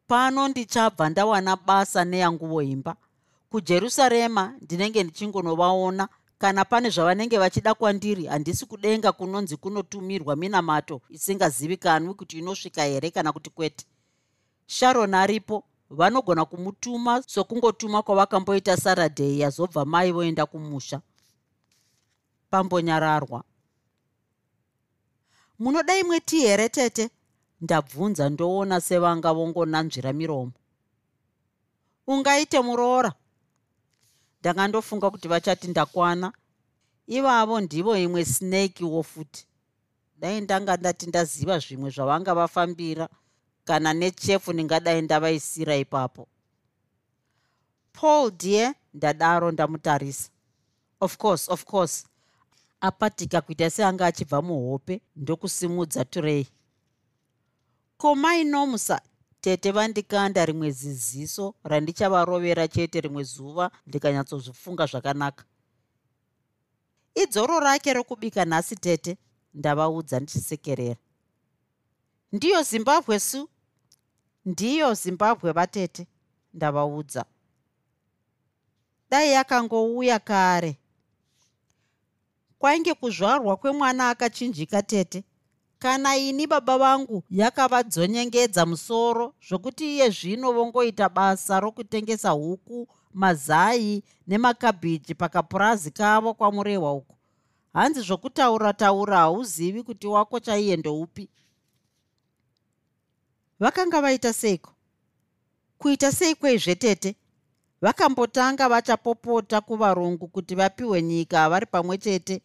Pano 0.07 0.47
ndichabva 0.47 1.09
ndawana 1.09 1.55
basa 1.55 2.05
neyanguvo 2.05 2.61
imba 2.61 2.95
kujerusarema 3.49 4.53
ndinenge 4.61 5.03
ndichingonovaona 5.03 6.09
kana 6.37 6.65
pane 6.65 6.89
zvavanenge 6.89 7.37
vachida 7.37 7.73
kwandiri 7.73 8.25
handisi 8.25 8.65
kudenga 8.65 9.11
kunonzi 9.11 9.57
kunotumirwa 9.57 10.35
minamato 10.35 11.01
isingazivikanwi 11.09 12.13
kuti 12.13 12.37
inosvika 12.37 12.83
here 12.83 13.11
kana 13.11 13.31
kuti 13.31 13.49
kwete. 13.49 13.85
Sharon 14.67 15.13
aripo 15.13 15.63
vanogona 15.89 16.45
kumutuma 16.45 17.23
sokungotuma 17.27 18.03
kwavakamboita 18.03 18.77
saradhei 18.77 19.39
yazobva 19.39 19.85
mai 19.85 20.11
voenda 20.11 20.45
kumusha. 20.45 21.01
Pambonyararwa. 22.49 23.43
Munoda 25.59 25.97
imwe 25.97 26.19
ti 26.19 26.39
here 26.39 26.69
tete? 26.69 27.09
Ndabvunza 27.61 28.29
ndoona 28.29 28.81
sevanga 28.81 29.33
vongonanzvira 29.33 30.13
miromo. 30.13 30.51
Ungaite 32.07 32.59
muroora 32.61 33.13
ndakandofunga 34.39 35.11
kuti 35.11 35.27
vachati 35.27 35.67
ndakwana. 35.67 36.33
Ivavo 37.07 37.61
ndivo 37.61 37.97
imwe 37.97 38.25
snakewo 38.25 39.03
futi. 39.03 39.47
Dai 40.19 40.41
ndanga 40.41 40.77
ndati 40.77 41.07
ndaziva 41.07 41.59
zvimwe 41.59 41.89
zvavanga 41.89 42.33
vafambira 42.35 43.09
kana 43.63 43.93
nechefu 43.93 44.53
ndingadai 44.53 45.01
ndavaisira 45.01 45.75
ipapo. 45.77 46.27
Paul 47.93 48.31
dear 48.31 48.75
ndadaro 48.93 49.51
ndamutarisa. 49.51 50.29
Of 50.99 51.17
course 51.17 51.49
of 51.49 51.65
course. 51.65 52.05
Apatika 52.81 53.41
kuita 53.41 53.69
seanga 53.69 54.05
achibva 54.05 54.41
muhope 54.41 55.01
ndokusimudza 55.15 56.05
turei 56.05 56.47
komainomusa 57.97 59.01
tete 59.41 59.71
vandikanda 59.71 60.45
rimwe 60.45 60.71
ziziso 60.71 61.55
randichavarovera 61.63 62.67
chete 62.67 63.01
rimwe 63.01 63.23
zuva 63.23 63.71
ndikanyatsozvifunga 63.87 64.85
zvakanaka. 64.85 65.43
Idzoro 67.15 67.59
rake 67.59 67.93
rokubika 67.93 68.45
nhasi 68.45 68.75
tete 68.75 69.17
ndavaudza 69.53 70.19
ndichisekerera. 70.19 70.95
Ndiyo 72.31 72.63
zimbabwe 72.63 73.19
su? 73.19 73.49
Ndiyo 74.45 74.93
zimbabwe 74.93 75.51
vatete 75.51 76.07
ndavaudza. 76.53 77.25
Dai 79.09 79.31
yakangouya 79.31 80.19
kare. 80.19 80.77
Kwainge 82.59 82.93
kuzvarwa 82.93 83.57
kwemwana 83.57 84.09
akachinjika 84.09 84.81
tete 84.81 85.23
kana 85.79 86.17
ini 86.17 86.47
baba 86.47 86.77
vangu 86.77 87.23
yakavadzonyengedza 87.29 88.65
musoro 88.65 89.33
zvokuti 89.47 89.85
iye 89.95 90.09
zvino 90.09 90.51
vongoita 90.51 91.09
basa 91.09 91.59
rokutengesa 91.59 92.29
huku 92.29 92.87
mazai 93.13 94.03
nemakabhiji 94.27 95.15
pakapurazi 95.15 95.91
kavo 95.91 96.33
kwamurehwa 96.33 96.93
uku. 96.93 97.15
Hanzi 97.73 98.01
zvokutaura 98.01 98.73
taura 98.73 99.17
hauzivi 99.17 99.83
kuti 99.83 100.07
wako 100.07 100.39
chaiye 100.39 100.77
ndoupi? 100.77 101.29
Vakanga 103.59 104.01
vaita 104.01 104.33
seiko? 104.33 104.71
Kuita 105.77 106.11
sei 106.11 106.35
kweizvetete 106.35 107.15
vakambotanga 107.81 108.69
vachapopota 108.69 109.61
kuvarungu 109.61 110.27
kuti 110.27 110.55
vapiwe 110.55 111.01
nyika 111.01 111.49
vari 111.49 111.65
pamwe 111.65 111.97
chete 111.97 112.41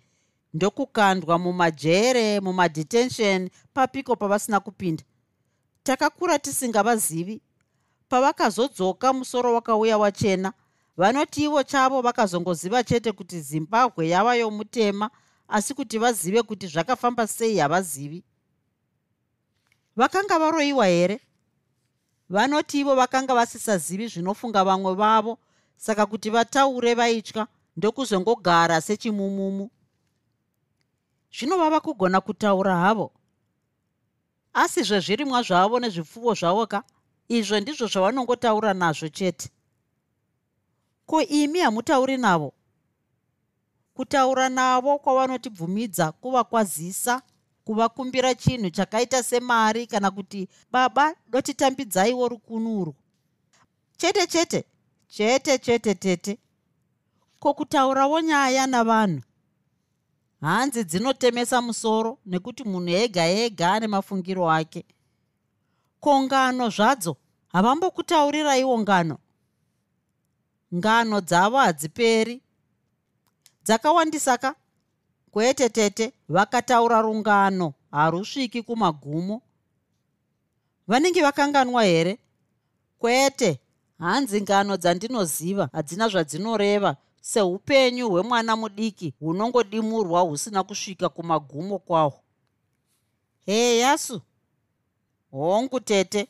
ndokukandwa 0.54 1.38
mumajere 1.38 2.40
mumadetention 2.40 3.50
papiko 3.74 4.16
pavasina 4.16 4.60
kupinda. 4.60 5.04
Takakura 5.82 6.38
tisingavazivi 6.38 7.42
pavakazodzoka 8.08 9.12
musoro 9.12 9.54
wakauya 9.54 9.98
wachena 9.98 10.52
vanoti 10.96 11.44
ivo 11.44 11.62
chavo 11.62 12.02
vakazongoziva 12.02 12.84
chete 12.84 13.12
kuti 13.12 13.40
zimbabwe 13.40 14.08
yava 14.08 14.34
yomutema 14.34 15.10
asi 15.48 15.74
kuti 15.74 15.98
vazive 15.98 16.42
kuti 16.42 16.66
zvakafamba 16.66 17.26
sei 17.26 17.58
havazivi. 17.58 18.24
Vakanga 19.96 20.38
varoyiwa 20.38 20.86
here? 20.86 21.20
Vanoti 22.30 22.80
ivo 22.80 22.94
vakanga 22.94 23.34
vasisazivi 23.34 24.08
zvinofunga 24.08 24.64
vamwe 24.64 24.94
vavo 24.94 25.38
saka 25.76 26.06
kuti 26.06 26.30
vataure 26.30 26.94
vaitya 26.94 27.46
ndokuzongogara 27.76 28.80
sechimumumu 28.80 29.70
zvino 31.32 31.56
vava 31.56 31.80
kugona 31.80 32.20
kutaura 32.20 32.76
havo. 32.76 33.12
Asi 34.52 34.82
zvezvirimwa 34.82 35.42
zvavo 35.42 35.80
nezvipfuwo 35.80 36.34
zvavo 36.34 36.66
ka? 36.66 36.82
Izvo 37.28 37.60
ndizvo 37.60 37.86
zvavanongotaura 37.86 38.74
nazvo 38.74 39.08
chete. 39.08 39.48
Ko 41.06 41.22
imi 41.22 41.58
hamutauri 41.58 42.16
navo? 42.16 42.52
Kutaura 43.94 44.48
navo 44.48 44.98
kwavanotibvumidza 44.98 46.12
kuvakwazisa 46.12 47.22
kuvakumbira 47.64 48.34
chinhu 48.34 48.70
chakaita 48.70 49.22
semari 49.22 49.86
kana 49.86 50.10
kuti 50.10 50.48
baba 50.70 51.14
dotitambidzaiwo 51.30 52.28
rukunurwo 52.28 52.94
chete 53.96 54.26
chete 54.26 54.64
chete 55.08 55.58
chete 55.58 55.94
tete 55.94 56.38
ko 57.38 57.54
kutaurawo 57.54 58.20
nyaya 58.20 58.66
navanhu 58.66 59.22
hanzi 60.42 60.84
dzinotemesa 60.84 61.62
musoro 61.62 62.18
nekuti 62.26 62.64
munhu 62.64 62.90
ega 63.02 63.24
ega 63.26 63.72
ane 63.72 63.86
mafungiro 63.86 64.50
ake. 64.50 64.84
Ko 66.00 66.22
ngano 66.22 66.68
zvadzo 66.68 67.16
havambokutaurirayiwo 67.52 68.78
ngano. 68.78 69.18
Ngano 70.74 71.20
dzavo 71.20 71.56
hadziperi. 71.56 72.40
Dzakawandisaka 73.64 74.54
kwete 75.30 75.68
tete 75.68 76.12
vakataura 76.28 77.00
rungano 77.02 77.74
harusviki 77.90 78.62
kumagumo. 78.62 79.42
Vanenge 80.88 81.22
vakanganwa 81.22 81.84
here? 81.84 82.18
Kwete 82.98 83.60
hanzi 83.98 84.42
ngano 84.42 84.76
dzandinoziva 84.76 85.68
hadzina 85.72 86.08
zvadzinoreva 86.08 86.96
seupenyu 87.30 88.04
hwemwana 88.10 88.52
mudiki 88.56 89.08
hunongodimurwa 89.20 90.20
husina 90.20 90.60
kusvika 90.62 91.08
kumagumo 91.08 91.78
kwahwo 91.78 92.20
heyasu 93.46 94.20
hongu 95.30 95.80
tete 95.80 96.28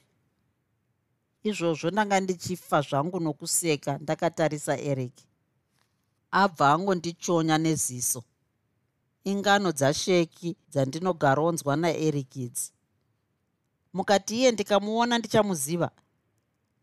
izvozvo 1.48 1.90
ndanga 1.90 2.20
ndichifa 2.20 2.78
zvangu 2.80 3.20
nokuseka 3.20 3.92
ndakatarisa 3.98 4.74
eric 4.90 5.16
abva 6.30 6.66
angondichonya 6.72 7.56
neziso 7.58 8.22
ingano 9.24 9.72
dzasheki 9.72 10.56
dzandinogaronzwa 10.70 11.76
naeric 11.76 12.36
idzi. 12.36 12.72
Mukati 13.92 14.38
iye 14.38 14.50
ndikamuona 14.52 15.18
ndichamuziva. 15.18 15.90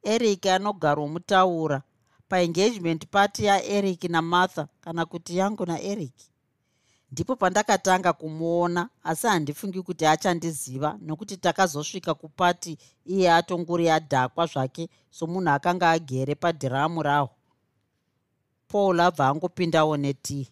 Eric 0.03 0.45
anogaromutaura 0.45 1.81
paengagement 2.29 3.05
party 3.07 3.45
yaeric 3.45 4.03
namartha 4.03 4.67
kana 4.81 5.05
kuti 5.05 5.37
yangu 5.37 5.65
naeric 5.65 6.13
ndipo 7.11 7.35
pandakatanga 7.35 8.13
kumuona 8.13 8.89
asi 9.03 9.27
handifungi 9.27 9.81
kuti 9.81 10.05
achandiziva 10.05 10.97
nokuti 11.01 11.37
takazosvika 11.37 12.13
kupati 12.13 12.77
iye 13.05 13.33
atongori 13.33 13.89
adhakwa 13.89 14.45
zvake 14.45 14.89
somunhu 15.09 15.49
akanga 15.49 15.89
agere 15.91 16.35
padhiramu 16.35 17.03
raho. 17.03 17.29
Paul 18.67 18.99
abva 18.99 19.27
angopindawo 19.27 19.97
netii 19.97 20.47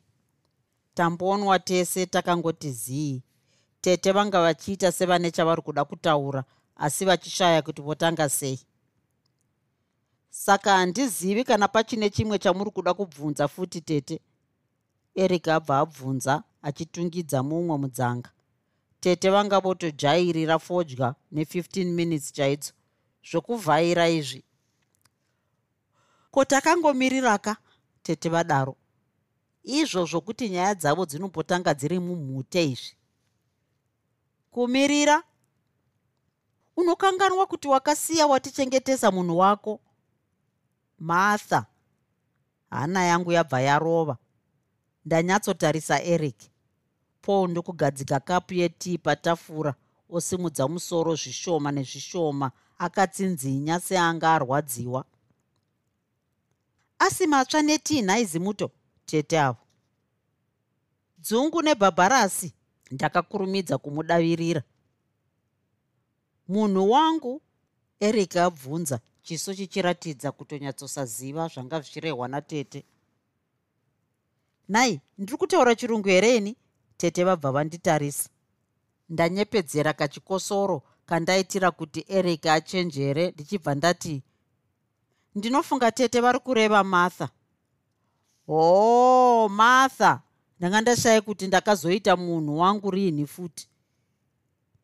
tambonwa 0.94 1.60
tese 1.60 2.06
takangoti 2.06 2.72
zii? 2.72 3.24
Tete 3.82 4.12
vanga 4.12 4.42
vachiita 4.42 4.92
sevane 4.92 5.32
chavari 5.32 5.62
kuda 5.62 5.86
kutaura 5.86 6.44
asi 6.76 7.06
vachishaya 7.06 7.62
kuti 7.62 7.82
votanga 7.82 8.30
sei 8.30 8.60
saka 10.38 10.78
handizivi 10.78 11.44
kana 11.44 11.68
pachine 11.68 12.10
chimwe 12.10 12.40
chamuri 12.40 12.72
kuda 12.72 12.94
kubvunza 12.94 13.48
futi 13.48 13.82
tete. 13.82 14.20
Eric 15.16 15.48
abva 15.48 15.80
abvunza 15.80 16.44
achitungidza 16.62 17.44
mumwe 17.44 17.78
mudzanga. 17.78 18.30
Tete 19.00 19.30
vanga 19.30 19.60
votojairira 19.60 20.60
fodya 20.60 21.16
ne15 21.34 21.86
minutes 21.86 22.34
chaidzo 22.34 22.72
zvokuvhaira 23.30 24.10
izvi. 24.10 24.44
Ko 26.32 26.46
takangomiriraka 26.46 27.58
tete 28.04 28.30
vadaro. 28.30 28.76
Izvo 29.64 30.06
zvokuti 30.06 30.50
nyaya 30.50 30.76
dzavo 30.76 31.06
dzinopotanga 31.06 31.74
dziri 31.74 32.00
mumhute 32.00 32.64
izvi. 32.64 32.94
Kumirira 34.52 35.24
unokanganwa 36.76 37.46
kuti 37.46 37.68
wakasiya 37.68 38.28
watichengetesa 38.28 39.12
munhu 39.12 39.38
wako 39.38 39.82
martha. 41.00 41.66
Hana 42.70 43.04
yangu 43.04 43.32
yabva 43.32 43.62
yarova. 43.62 44.18
Ndanyatsotarisa 45.06 46.04
eric. 46.04 46.36
Paul 47.22 47.50
ndokugadzika 47.50 48.20
kapu 48.20 48.54
yetii 48.54 48.98
patafura 48.98 49.76
osimudza 50.10 50.68
musoro 50.68 51.16
zvishoma 51.16 51.72
nezvishoma 51.72 52.52
akatsinzinya 52.78 53.80
seanga 53.80 54.34
arwadziwa. 54.34 55.06
Asi 57.00 57.28
matsva 57.28 57.62
netii 57.62 58.02
nhaizimuto 58.02 58.72
tete 59.06 59.40
avo. 59.40 59.58
Dzungu 61.18 61.62
nebhabharasi 61.62 62.54
ndakakurumidza 62.92 63.78
kumudavirira. 63.78 64.64
Munhu 66.48 66.92
wangu 66.92 67.42
eric 68.00 68.36
abvunza 68.36 69.00
chiso 69.28 69.54
chichiratidza 69.54 70.32
kutonyatsosaziva 70.32 71.48
zvanga 71.48 71.80
zvichirehwa 71.82 72.28
natete. 72.28 72.84
Nai 74.68 75.02
ndiri 75.18 75.38
kutaura 75.38 75.76
chirungu 75.76 76.10
here 76.10 76.36
ini? 76.36 76.56
Tete 76.98 77.24
vabva 77.24 77.52
vanditarisa. 77.52 78.30
Ndanyepedzera 79.10 79.94
kachikosoro 79.94 80.84
kandaitira 81.06 81.72
kuti 81.72 82.06
eric 82.08 82.46
achenjere 82.46 83.32
ndichibva 83.32 83.76
ndati 83.76 84.24
ndinofunga 85.36 85.92
tete 85.92 86.22
vari 86.22 86.40
kureva 86.40 86.84
martha. 86.84 87.30
Hoo 88.46 89.50
martha 89.50 90.22
ndanga 90.60 90.82
ndashaya 90.82 91.22
kuti 91.22 91.48
ndakazoita 91.48 92.16
munhu 92.16 92.60
wangu 92.60 92.92
riini 92.92 93.28
futi 93.28 93.70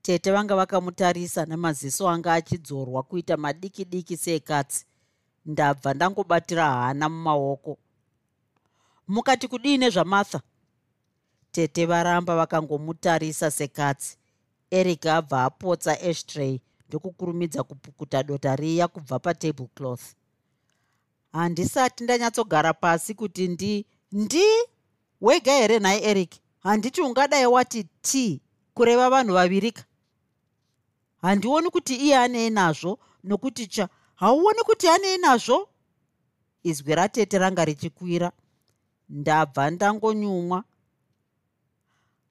tete 0.04 0.32
vanga 0.32 0.56
vakamutarisa 0.56 1.46
nemaziso 1.46 2.10
anga 2.10 2.34
achidzorwa 2.34 3.04
kuita 3.04 3.38
madiki 3.38 3.86
diki 3.86 4.18
seekatsi. 4.18 4.86
Ndabva 5.46 5.94
ndangobatira 5.94 6.72
hana 6.72 7.10
mumaoko. 7.10 7.78
Mukati 9.08 9.48
kudii 9.48 9.78
nezvamartha 9.78 10.42
tete 11.52 11.86
varamba 11.86 12.36
vakangomutarisa 12.36 13.52
sekatsi. 13.52 14.18
Eric 14.72 15.06
abva 15.06 15.44
apotsa 15.44 16.02
ashtray 16.02 16.60
ndokukurumidza 16.88 17.64
kupukuta 17.64 18.24
dota 18.24 18.56
riya 18.56 18.88
kubva 18.88 19.20
patable 19.20 19.68
cloth 19.76 20.02
handisati 21.34 22.04
ndanyatsogara 22.04 22.74
pasi 22.74 23.14
kuti 23.16 23.48
ndi 23.48 23.86
ndi 24.12 24.44
wega 25.22 25.52
here 25.54 25.80
nhai 25.80 26.04
eric? 26.04 26.32
Handiti 26.60 27.02
ungadai 27.02 27.46
wati 27.46 27.84
t 28.02 28.42
kureva 28.74 29.10
vanhu 29.10 29.34
vavirika 29.34 29.84
handioni 31.28 31.70
kuti 31.70 31.96
iye 31.96 32.18
anei 32.18 32.50
nazvo 32.50 33.00
nokuti 33.24 33.68
cha 33.68 33.90
hauoni 34.16 34.60
kuti 34.66 34.88
anei 34.88 35.18
nazvo? 35.18 35.70
Izwi 36.64 36.96
ratete 36.96 37.38
ranga 37.38 37.66
richikwira. 37.66 38.32
Ndabva 39.10 39.70
ndangonyumwa. 39.72 40.64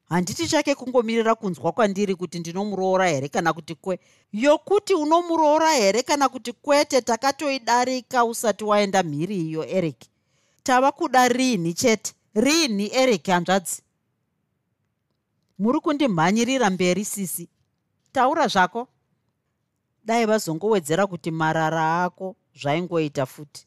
Handiti 0.08 0.48
chake 0.48 0.74
kungomirira 0.74 1.34
kunzwa 1.34 1.72
kwandiri 1.72 2.14
kuti 2.14 2.38
ndinomuroora 2.38 3.08
here 3.08 3.28
kana 3.28 3.52
kuti 3.52 3.74
kwe? 3.74 3.98
Yokuti 4.32 4.94
unomuroora 4.94 5.70
here 5.72 6.02
kana 6.02 6.28
kuti 6.28 6.52
kwete 6.52 7.00
takatoidarika 7.02 8.24
usati 8.24 8.64
waenda 8.64 9.02
mhiri 9.02 9.36
iyo 9.48 9.64
eric. 9.68 9.96
Tava 10.62 10.92
kuda 10.92 11.28
rinhi 11.28 11.74
chete. 11.74 12.12
Rinhi 12.34 12.90
eric 12.94 13.26
hanzvadzi 13.26 13.82
muri 15.58 15.80
kundimhanyirira 15.80 16.70
mberi 16.70 17.04
sisi 17.04 17.48
taura 18.12 18.48
zvako. 18.48 18.88
Dai 20.04 20.26
vazongowedzera 20.26 21.06
kuti 21.06 21.30
marara 21.30 22.04
ako 22.04 22.36
zvaingoita 22.54 23.26
futi. 23.26 23.66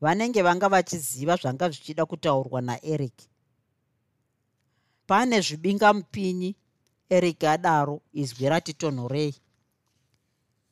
Vanenge 0.00 0.42
vanga 0.42 0.68
vachiziva 0.68 1.36
zvanga 1.36 1.68
zvichida 1.70 2.06
kutaurwa 2.06 2.60
naeric. 2.60 3.14
Pane 5.06 5.40
zvibingamupinyi 5.40 6.54
eric 7.10 7.44
adaro 7.44 8.00
izwi 8.12 8.48
rati 8.48 8.72
tonhorei 8.74 9.34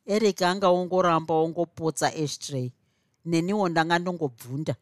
eric 0.07 0.42
anga 0.42 0.68
ongoramba 0.68 1.35
ongopotsa 1.35 2.14
ashtray. 2.14 2.72
Neniwo 3.25 3.68
ndanga 3.68 3.98
ndongobvunda. 3.98 4.75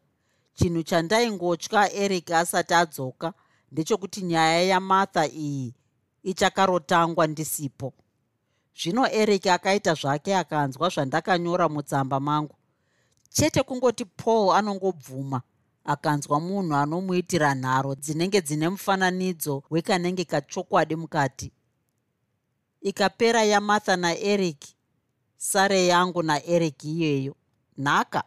Chinhu 0.53 0.83
chandaingotya 0.83 1.93
eric 1.93 2.31
asati 2.31 2.73
adzoka 2.73 3.33
ndechekuti 3.71 4.21
nyaya 4.21 4.61
yamartha 4.61 5.27
iyi 5.27 5.73
ichakarotangwa 6.23 7.27
ndisipo 7.27 7.93
zvino 8.75 9.07
eric 9.11 9.47
akaita 9.47 9.93
zvake 9.93 10.35
akanzwa 10.35 10.89
zvandakanyora 10.89 11.69
mutsamba 11.69 12.19
mangu. 12.19 12.55
Chete 13.29 13.63
kungoti 13.63 14.05
paul 14.05 14.55
anongobvuma 14.55 15.41
akanzwa 15.83 16.39
munhu 16.39 16.75
anomuitira 16.75 17.55
nharo 17.55 17.95
dzinenge 17.95 18.41
dzine 18.41 18.69
mufananidzo 18.69 19.63
wekanenge 19.69 20.25
kachokwadi 20.25 20.95
mukati. 20.95 21.51
Ikapera 22.81 23.43
yamartha 23.43 23.95
naeric 23.95 24.65
sare 25.37 25.87
yangu 25.87 26.23
naeric 26.23 26.83
iyeyo. 26.83 27.35
Nhaka! 27.77 28.23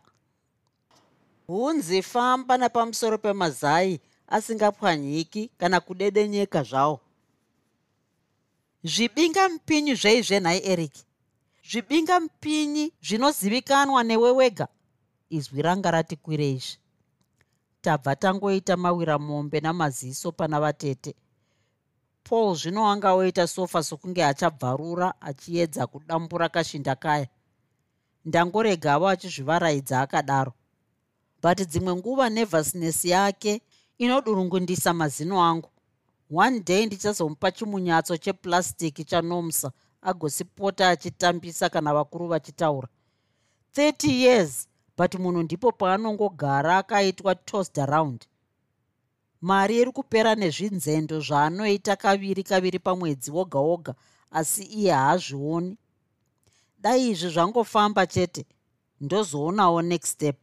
Hunzi 1.46 2.02
famba 2.02 2.58
napamusoro 2.58 3.18
pemazai 3.18 4.00
asingapwanyiki 4.28 5.50
kana 5.58 5.80
kudedenyeka 5.80 6.62
zvawo 6.62 7.00
zvibinga 8.84 9.48
mupinyi 9.48 9.94
zveizvenhai 9.94 10.60
eric 10.72 10.94
zvibinga 11.70 12.20
mupinyi 12.20 12.92
zvinozivikanwa 13.06 14.02
newe 14.04 14.30
wega 14.30 14.66
izwi 15.30 15.62
ranga 15.62 15.90
rati 15.90 16.16
kwireizvi 16.16 16.84
tabva 17.84 18.16
tangoita 18.16 18.76
mawira 18.76 19.18
mombe 19.18 19.60
namaziso 19.60 20.32
pana 20.32 20.60
vatete. 20.60 21.14
Paul 22.24 22.56
zvino 22.56 22.86
anga 22.86 23.12
oita 23.12 23.46
sofa 23.46 23.82
sokunge 23.82 24.24
achabvarura 24.24 25.14
achiedza 25.20 25.86
kudambura 25.86 26.48
kashinda 26.48 26.94
kaya. 26.96 27.28
Ndangoregavo 28.24 29.08
achizvivaraidza 29.08 30.00
akadaro. 30.00 30.52
But 31.42 31.58
dzimwe 31.68 31.94
nguva 31.96 32.30
nervousness 32.30 33.04
yake 33.04 33.60
inodurungundisa 33.98 34.92
mazino 34.92 35.42
angu 35.42 35.68
one 36.34 36.60
day 36.60 36.86
ndichazomupa 36.86 37.50
chimunyatso 37.50 38.16
chepurasitiki 38.16 39.04
chanomsa 39.04 39.72
agosipota 40.02 40.88
achitambisa 40.88 41.68
kana 41.68 41.94
vakuru 41.94 42.26
vachitaura. 42.28 42.88
30 43.76 44.10
years 44.10 44.68
but 44.96 45.14
munhu 45.14 45.42
ndipo 45.42 45.72
paanongogara 45.72 46.78
akaitwa 46.78 47.34
tossed 47.34 47.78
around. 47.78 48.26
Mari 49.40 49.78
iri 49.78 49.92
kupera 49.92 50.34
nezvinzendo 50.34 51.20
zvaanoita 51.20 51.96
kaviri 51.96 52.42
kaviri 52.42 52.78
pamwedzi 52.78 53.30
woga 53.30 53.58
woga 53.58 53.94
asi 54.30 54.62
iye 54.62 54.92
haazvioni. 54.92 55.76
Dai 56.78 57.10
izvi 57.10 57.28
zvangofamba 57.28 58.06
chete 58.06 58.46
ndozoonawo 59.00 59.82
next 59.82 60.12
step. 60.12 60.36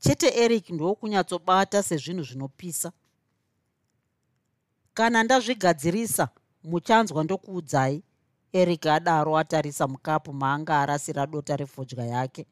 Chete 0.00 0.28
eric 0.28 0.70
ndokunyatsobata 0.70 1.82
sezvinhu 1.82 2.22
zvinopisa 2.22 2.92
kana 4.96 5.22
ndazvigadzirisa 5.22 6.28
muchanzwa 6.64 7.24
ndokuudzai. 7.24 8.02
Eric 8.52 8.86
adaro 8.86 9.38
atarisa 9.38 9.88
mukapu 9.88 10.32
maanga 10.32 10.80
arasira 10.80 11.26
dota 11.26 11.56
refodya 11.56 12.04
yake. 12.04 12.46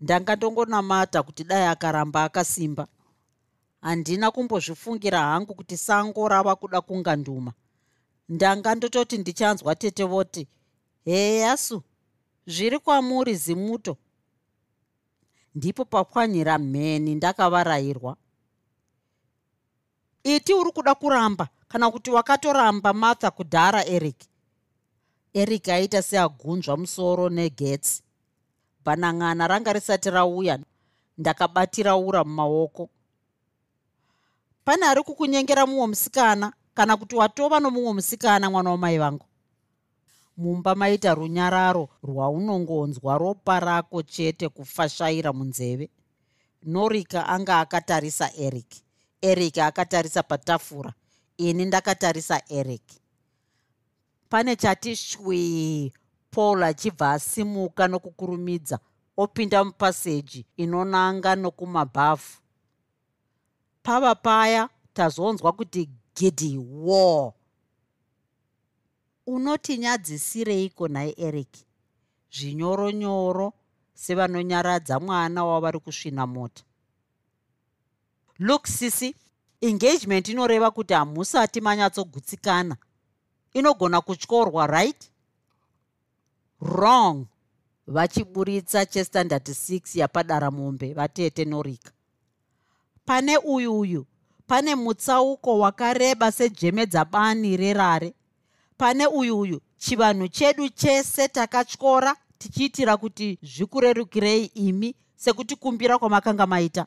Ndanga 0.00 0.36
ndongonamata 0.36 1.22
kuti 1.22 1.44
dai 1.44 1.66
akaramba 1.66 2.24
akasimba. 2.24 2.86
Handina 3.80 4.30
kumbozvifungira 4.30 5.18
hangu 5.20 5.54
kuti 5.54 5.76
sango 5.76 6.28
rava 6.28 6.56
kuda 6.56 6.80
kunga 6.80 7.16
nduma 7.16 7.52
ndanga 8.28 8.74
ndototi 8.74 9.18
ndichanzwa 9.18 9.74
tete 9.74 10.04
voti 10.04 10.48
heyasu 11.04 11.82
zviri 12.46 12.78
kwamuri 12.78 13.34
zimuto? 13.34 13.96
Ndipo 15.54 15.84
papwanyira 15.84 16.58
mheni 16.58 17.14
ndakavarayirwa 17.14 18.16
iti 20.24 20.52
uri 20.54 20.70
kuda 20.72 20.94
kuramba 20.94 21.48
kana 21.68 21.90
kuti 21.90 22.10
wakatoramba 22.10 22.92
martha 22.92 23.30
kudhara 23.30 23.84
eric. 23.86 24.16
Eric 25.34 25.68
aita 25.68 26.02
seagunzva 26.02 26.76
musoro 26.76 27.28
negetsi. 27.28 28.02
Bhanang'ana 28.84 29.46
ranga 29.48 29.72
risati 29.72 30.10
rauya 30.10 30.58
ndakabatira 31.18 31.96
ura 31.96 32.24
mumaoko. 32.24 32.88
Pane 34.64 34.86
ari 34.86 35.02
kukunyengera 35.02 35.66
mumwe 35.66 35.86
musikana 35.86 36.52
kana 36.74 36.96
kuti 36.96 37.14
watova 37.16 37.60
nomumwe 37.60 37.92
musikana 37.92 38.50
mwana 38.50 38.70
wamai 38.70 38.98
vangu. 38.98 39.26
Mumba 40.36 40.74
maita 40.74 41.14
runyararo 41.14 41.88
rwaunongonzwa 42.02 43.18
ropa 43.18 43.60
rako 43.60 44.02
chete 44.02 44.48
kufashaira 44.48 45.32
munzeve. 45.32 45.90
Norika 46.62 47.28
anga 47.28 47.60
akatarisa 47.60 48.30
eric 48.36 48.66
eric 49.22 49.58
akatarisa 49.58 50.22
patafura. 50.22 50.94
Ini 51.36 51.64
ndakatarisa 51.64 52.42
eric. 52.48 52.82
Pane 54.28 54.56
chati 54.56 54.96
shwi 54.96 55.92
paul 56.30 56.62
achibva 56.62 57.12
asimuka 57.12 57.88
nokukurumidza 57.88 58.78
opinda 59.16 59.64
mupaseji 59.64 60.46
inonanga 60.56 61.36
nokumabhafu. 61.36 62.40
Pava 63.82 64.14
paya 64.14 64.68
tazonzwa 64.92 65.52
kuti 65.52 65.90
gidhi 66.14 66.58
war 66.58 67.32
unoti 69.26 69.78
nyadzisireiko 69.78 70.88
nhaye 70.88 71.14
eric? 71.18 71.48
Zvinyoronyoro 72.32 73.52
sevanonyaradza 73.94 75.00
mwana 75.00 75.44
wavari 75.44 75.80
kusvina 75.80 76.26
mota 76.26 76.64
look 78.40 78.66
sisi 78.66 79.14
engagement 79.60 80.28
inoreva 80.28 80.70
kuti 80.70 80.94
hamusati 80.94 81.60
manyatsogutsikana. 81.60 82.76
Inogona 83.52 84.00
kutyorwa 84.00 84.66
right? 84.66 85.10
Wrong. 86.60 87.26
Vachiburitsa 87.86 88.86
chestandard 88.86 89.48
6 89.48 89.98
yapadaramombe 89.98 90.94
vatete 90.94 91.44
norika. 91.44 91.92
Pane 93.04 93.36
uyu 93.36 93.78
uyu 93.78 94.06
pane 94.46 94.74
mutsauko 94.74 95.58
wakareba 95.58 96.32
sejemedzabani 96.32 97.56
rerare. 97.56 98.14
Pane 98.76 99.06
uyu 99.06 99.38
uyu 99.38 99.60
chivanhu 99.78 100.28
chedu 100.28 100.68
chese 100.68 101.28
takatyora 101.28 102.16
tichiitira 102.38 102.96
kuti 102.96 103.38
zvikurerukirei 103.42 104.44
imi 104.44 104.94
sekuti 105.16 105.56
kumbira 105.56 105.98
kwamakanga 105.98 106.46
maita. 106.46 106.86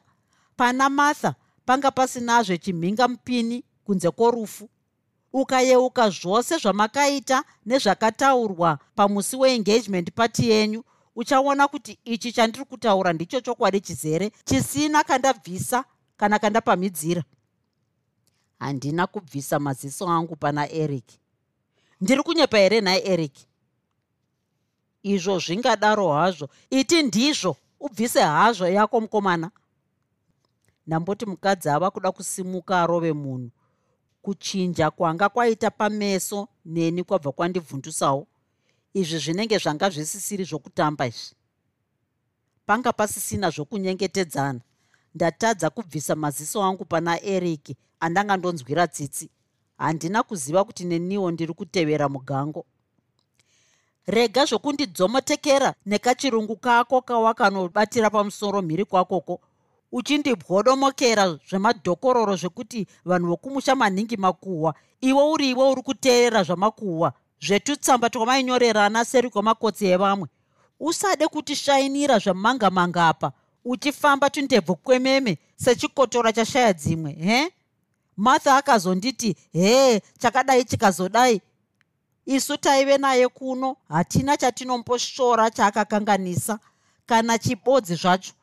Pana 0.55 0.89
martha 0.89 1.35
panga 1.65 1.91
pasinazve 1.91 2.58
chimhinga 2.58 3.08
mupini 3.08 3.63
kunze 3.86 4.12
kworufu. 4.12 4.69
Ukayeuka 5.34 6.10
zvose 6.10 6.58
zvamakaita 6.58 7.43
nezvakataurwa 7.65 8.80
pamusi 8.95 9.36
weengagement 9.36 10.12
pati 10.12 10.49
yenyu 10.49 10.84
uchaona 11.15 11.67
kuti 11.67 11.99
ichi 12.06 12.32
chandiri 12.32 12.65
kutaura 12.65 13.13
ndicho 13.13 13.41
chokwadi 13.41 13.82
chizere 13.82 14.32
chisina 14.45 15.04
kandabvisa 15.04 15.86
kana 16.17 16.39
kandapamhidzira. 16.39 17.23
Handina 18.60 19.08
kubvisa 19.08 19.60
maziso 19.60 20.08
angu 20.08 20.36
pana 20.36 20.71
eric. 20.71 21.06
Ndiri 22.02 22.23
kunyepa 22.23 22.58
here 22.58 22.82
nhaye 22.82 23.02
eric? 23.06 23.34
Izvo 25.04 25.39
zvingadaro 25.39 26.13
hazvo. 26.13 26.49
Iti 26.69 27.04
ndizvo 27.04 27.58
ubvise 27.80 28.21
hazvo 28.21 28.67
yako 28.67 29.02
mukomana 29.02 29.52
ndamboti 30.88 31.26
mukadzi 31.26 31.69
ava 31.69 31.91
kuda 31.91 32.12
kusimuka 32.12 32.82
arove 32.82 33.13
munhu. 33.13 33.52
Kuchinja 34.22 34.91
kwanga 34.91 35.30
kwaita 35.30 35.72
pameso 35.72 36.48
neni 36.65 37.04
kwabva 37.04 37.32
kwandibvundusawo 37.32 38.28
izvi 38.93 39.17
zvinenge 39.17 39.58
zvanga 39.58 39.89
zvisisiri 39.89 40.43
zvokutamba 40.43 41.08
izvi. 41.08 41.36
Panga 42.65 42.93
pasisina 42.93 43.50
zvokunyengetedzana. 43.50 44.60
Ndatadza 45.15 45.69
kubvisa 45.69 46.15
maziso 46.15 46.63
angu 46.63 46.86
pana 46.86 47.22
eric 47.24 47.76
andanga 48.00 48.38
ndonzwira 48.38 48.88
tsitsi. 48.88 49.30
Handina 49.78 50.24
kuziva 50.24 50.63
kuti 50.63 50.86
neniwo 50.86 51.32
ndiri 51.32 51.54
kutevera 51.54 52.10
mugango. 52.10 52.65
Rega 54.08 54.46
zvokundidzomotekera 54.46 55.74
nekachirungu 55.86 56.56
kako 56.56 57.02
kawakanobatira 57.02 58.10
pamusoro 58.10 58.62
mhiri 58.62 58.86
kwakoko 58.86 59.39
uchindibwodomokera 59.93 61.39
zvemadhokororo 61.49 62.36
zvekuti 62.36 62.88
vanhu 63.06 63.27
vokumusha 63.27 63.75
manhingi 63.75 64.17
makuhwa. 64.17 64.73
Iwe 65.01 65.23
uri 65.23 65.49
iwe 65.49 65.69
uri 65.69 65.82
kuteerera 65.82 66.43
zvamakuhwa. 66.43 67.13
Zvetutsamba 67.41 68.10
twamainyorerana 68.10 69.06
seri 69.06 69.29
kwemakotsi 69.29 69.86
evamwe. 69.86 70.27
Usade 70.79 71.27
kutishayinira 71.27 72.19
zvemangamanga 72.19 73.08
apa. 73.08 73.32
Uchifamba 73.65 74.29
tundebvu 74.29 74.75
kwememe 74.75 75.38
sechikotora 75.56 76.34
chashaya 76.34 76.73
dzimwe 76.73 77.12
he? 77.12 77.51
Martha 78.17 78.58
akazonditi 78.58 79.36
hee 79.53 79.99
chakadai 80.19 80.63
chikazodai. 80.63 81.41
Isu 82.25 82.58
taive 82.58 82.97
naye 82.97 83.27
kuno 83.27 83.77
hatina 83.89 84.38
chatinomboshora 84.38 85.49
chaakakanganisa. 85.51 86.60
Kana 87.06 87.38
chibodzi 87.38 87.95
zvacho 87.95 88.34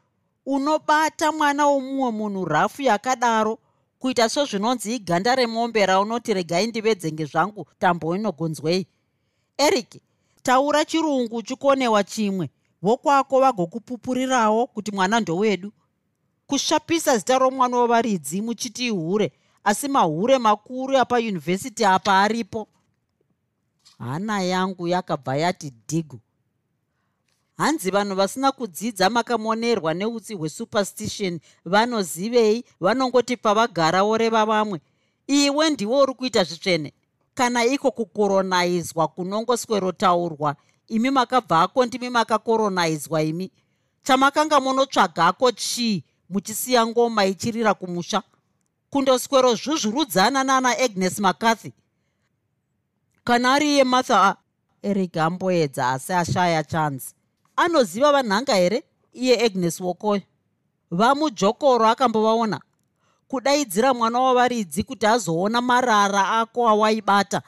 unobata 0.54 1.32
mwana 1.32 1.66
womumwe 1.66 2.10
munhu 2.10 2.44
rafu 2.44 2.82
yakadaro 2.82 3.58
kuita 3.98 4.28
sezvinonzi 4.28 4.94
iganda 4.96 5.34
remombe 5.34 5.86
raunoti 5.86 6.34
regai 6.34 6.66
ndivedze 6.66 7.24
zvangu 7.24 7.66
tambo 7.78 8.16
inogonzwei 8.16 8.86
eric 9.58 9.90
taura 10.42 10.84
chirungu 10.84 11.42
chikonewa 11.42 12.04
chimwe. 12.04 12.50
Vokwako 12.82 13.40
vagokupupurirawo 13.40 14.66
kuti 14.66 14.90
mwana 14.92 15.20
ndowedu. 15.20 15.72
Kusvapisa 16.46 17.18
zita 17.18 17.38
romwana 17.38 17.76
wavaridzi 17.76 18.40
muchiti 18.42 18.88
hure 18.88 19.32
asi 19.64 19.88
mahure 19.88 20.38
makuru 20.38 20.98
apayunivhesiti 20.98 21.84
apa 21.84 22.20
aripo. 22.20 22.68
Hana 23.98 24.42
yangu 24.42 24.88
yakabva 24.88 25.36
yati 25.36 25.72
dhigu 25.88 26.20
hanzi 27.60 27.90
vanhu 27.90 28.14
vasina 28.14 28.52
kudzidza 28.52 29.10
makamonerwa 29.10 29.94
neutsi 29.94 30.34
hwesuperstition 30.34 31.40
vanozivei 31.64 32.64
vanongoti 32.80 33.36
pavagara 33.36 34.02
woreva 34.02 34.46
vamwe. 34.46 34.80
Iwe 35.26 35.70
ndiwe 35.70 36.02
uri 36.02 36.14
kuita 36.14 36.44
zvitsvene. 36.44 36.92
Kana 37.34 37.64
iko 37.64 37.90
kukoronaizwa 37.90 39.08
kunongoswerotaurwa 39.08 40.56
imi 40.88 41.10
makabvako 41.10 41.86
ndimi 41.86 42.10
makakoronaizwa 42.10 43.22
imi. 43.22 43.50
Chamakanga 44.02 44.60
munotsvagako 44.60 45.52
chii 45.52 46.04
muchisiya 46.30 46.86
ngoma 46.86 47.24
ichirira 47.24 47.74
kumusha? 47.74 48.22
Kundoswero 48.90 49.54
zvuzvurudzana 49.54 50.44
naana 50.44 50.78
agnes 50.78 51.18
macarthy 51.18 51.72
kana 53.24 53.54
ari 53.54 53.74
iye 53.74 53.84
martha 53.84 54.36
eric 54.82 55.16
amboedza 55.16 55.90
asi 55.90 56.12
ashaya 56.12 56.64
chanzi 56.64 57.14
anoziva 57.56 58.12
vanhanga 58.12 58.54
here? 58.54 58.82
Iye 59.12 59.44
agnes 59.44 59.80
wokoyo. 59.80 60.22
Vamujokoro 60.90 61.86
akambovaona. 61.88 62.60
Kudaidzira 63.28 63.94
mwana 63.94 64.20
wavaridzi 64.20 64.82
kuti 64.82 65.06
azoona 65.06 65.60
marara 65.60 66.28
ako 66.28 66.68
awaibata. 66.68 67.42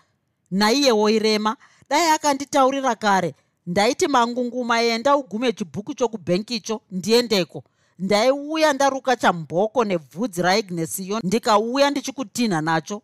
Naiye 0.51 0.93
woirema. 0.93 1.57
Dai 1.91 2.11
akanditaurira 2.11 2.95
kare. 2.95 3.35
Ndaiti 3.67 4.09
mangunguma 4.09 4.83
enda 4.83 5.17
ugume 5.17 5.53
chibhuku 5.53 5.95
chokubhenkicho 5.95 6.81
ndiendeko. 6.91 7.65
Ndaiuya 7.99 8.73
ndaruka 8.73 9.17
chamboko 9.17 9.85
nebvudzi 9.85 10.43
raignesiyo 10.43 11.21
ndikauya 11.25 11.91
ndichikutinha 11.91 12.61
nacho. 12.61 13.03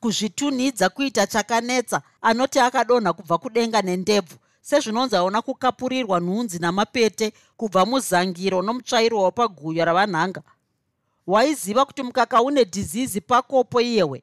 Kuzvitunhidza 0.00 0.88
kuita 0.88 1.26
chakanetsa 1.26 2.02
anoti 2.22 2.58
akadonha 2.58 3.12
kubva 3.12 3.38
kudenga 3.38 3.82
nendebvu 3.82 4.36
sezvinonzi 4.60 5.16
aona 5.16 5.42
kukapurirwa 5.42 6.20
nhunzi 6.20 6.58
namapete 6.58 7.32
kubva 7.56 7.86
muzangiro 7.86 8.62
nomutsvairo 8.62 9.22
wapaguyo 9.22 9.84
ravanhanga. 9.84 10.42
Waiziva 11.26 11.84
kuti 11.86 12.02
mukaka 12.02 12.42
une 12.42 12.64
dhizizi 12.64 13.20
pakopo 13.20 13.80
iyewe? 13.80 14.22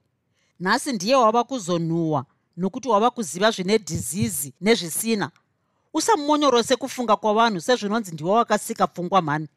Nhasi 0.59 0.93
ndiye 0.93 1.15
wava 1.15 1.43
kuzonhuhwa 1.43 2.25
nokuti 2.57 2.87
wava 2.89 3.09
kuziva 3.11 3.51
zvine 3.51 3.77
dhizizi 3.77 4.53
nezvisina. 4.61 5.31
Usamonyorose 5.93 6.75
kufunga 6.75 7.15
kwavanhu 7.15 7.61
sezvinonzi 7.61 8.11
ndiwe 8.11 8.31
wakasika 8.31 8.87
pfungwa 8.87 9.21
mhani. 9.21 9.47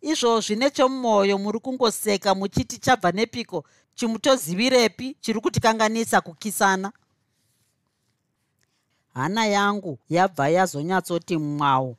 Izvozvi 0.00 0.56
nechemumwoyo 0.56 1.38
muri 1.38 1.58
kungoseka 1.60 2.34
muchiti 2.34 2.78
chabva 2.78 3.12
nepiko 3.12 3.64
chimutozivirepi 3.94 5.16
chiri 5.20 5.40
kutikanganisa 5.40 6.20
kukisana 6.20 6.92
hana 9.14 9.46
yangu 9.46 9.98
yabva 10.08 10.48
yazonyatsoti 10.48 11.36
mwawo 11.36 11.96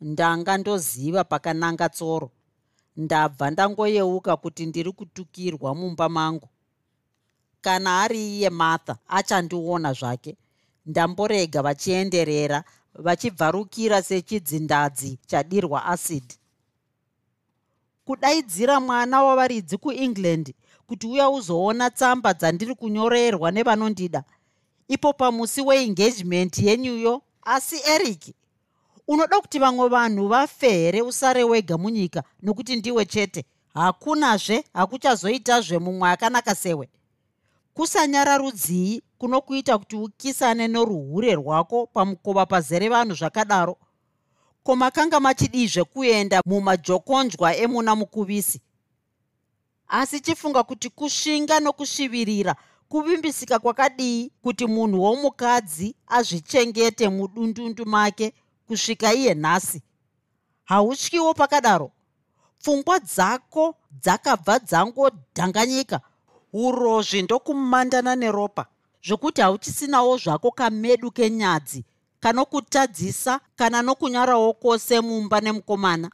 ndanga 0.00 0.56
ndoziva 0.58 1.24
pakananga 1.24 1.88
tsoro. 1.88 2.30
Ndabva 2.96 3.50
ndangoyeuka 3.50 4.36
kuti 4.36 4.66
ndiri 4.66 4.92
kutukirwa 4.92 5.74
mumba 5.74 6.08
mangu. 6.08 6.48
Kana 7.60 8.02
ari 8.02 8.20
iye 8.36 8.50
martha 8.50 8.96
achandiona 9.08 9.92
zvake. 9.92 10.36
Ndamborega 10.86 11.62
vachienderera 11.62 12.64
vachibvarukira 12.94 14.02
sechidzindadzi 14.02 15.18
chadirwa 15.26 15.84
acid. 15.84 16.24
Kudaidzira 18.04 18.80
mwana 18.80 19.22
wavaridzi 19.22 19.76
kuengland 19.76 20.54
kuti 20.86 21.06
uya 21.06 21.30
uzoona 21.30 21.90
tsamba 21.90 22.34
dzandiri 22.34 22.74
kunyorerwa 22.74 23.50
nevanondida 23.50 24.24
ipo 24.90 25.12
pamusi 25.12 25.60
weengagement 25.60 26.58
yenyuyo 26.58 27.22
asi 27.42 27.76
eric 27.94 28.34
unoda 29.08 29.40
kuti 29.40 29.58
vamwe 29.58 29.88
vanhu 29.88 30.28
vafe 30.28 30.70
here 30.70 31.02
usare 31.02 31.44
wega 31.44 31.78
munyika 31.78 32.22
nokuti 32.42 32.76
ndiwe 32.76 33.04
chete? 33.04 33.44
Hakunazve 33.74 34.64
hakuchazoitazve 34.74 35.78
mumwe 35.78 36.10
akanaka 36.10 36.54
sewe. 36.54 36.88
Kusanyararudzii 37.74 39.02
kunokuita 39.18 39.78
kuti 39.78 39.96
ukisane 39.96 40.68
noruhure 40.68 41.34
rwako 41.34 41.86
pamukova 41.86 42.46
pazere 42.46 42.88
vanhu 42.88 43.14
zvakadaro? 43.14 43.76
Ko 44.62 44.76
makanga 44.76 45.20
machidizve 45.20 45.84
kuenda 45.84 46.42
mumajokonjwa 46.46 47.56
emuna 47.56 47.96
mukuvisi? 47.96 48.60
Asi 49.88 50.20
chifunga 50.20 50.62
kuti 50.62 50.88
kusvinga 50.90 51.60
nokusvivirira 51.60 52.56
kuvimbisika 52.90 53.58
kwakadii 53.58 54.30
kuti 54.42 54.66
munhu 54.66 55.02
womukadzi 55.02 55.94
azvichengete 56.06 57.08
mudundundu 57.08 57.86
make 57.86 58.34
kusvika 58.66 59.14
iye 59.14 59.34
nhasi? 59.34 59.82
Hautyiwo 60.64 61.34
pakadaro. 61.34 61.92
Pfungwa 62.60 62.98
dzako 62.98 63.74
dzakabva 64.02 64.58
dzangodhanganyika 64.58 66.00
urozvi 66.52 67.22
ndokumandana 67.22 68.16
neropa 68.16 68.66
zvokuti 69.06 69.40
hauchisinawo 69.40 70.16
zvako 70.16 70.50
kamedu 70.50 71.10
kenyadzi 71.10 71.84
kanokutadzisa 72.20 73.40
kana 73.56 73.82
nokunyarawo 73.82 74.52
kwose 74.52 75.00
mumba 75.00 75.40
nemukomana. 75.40 76.10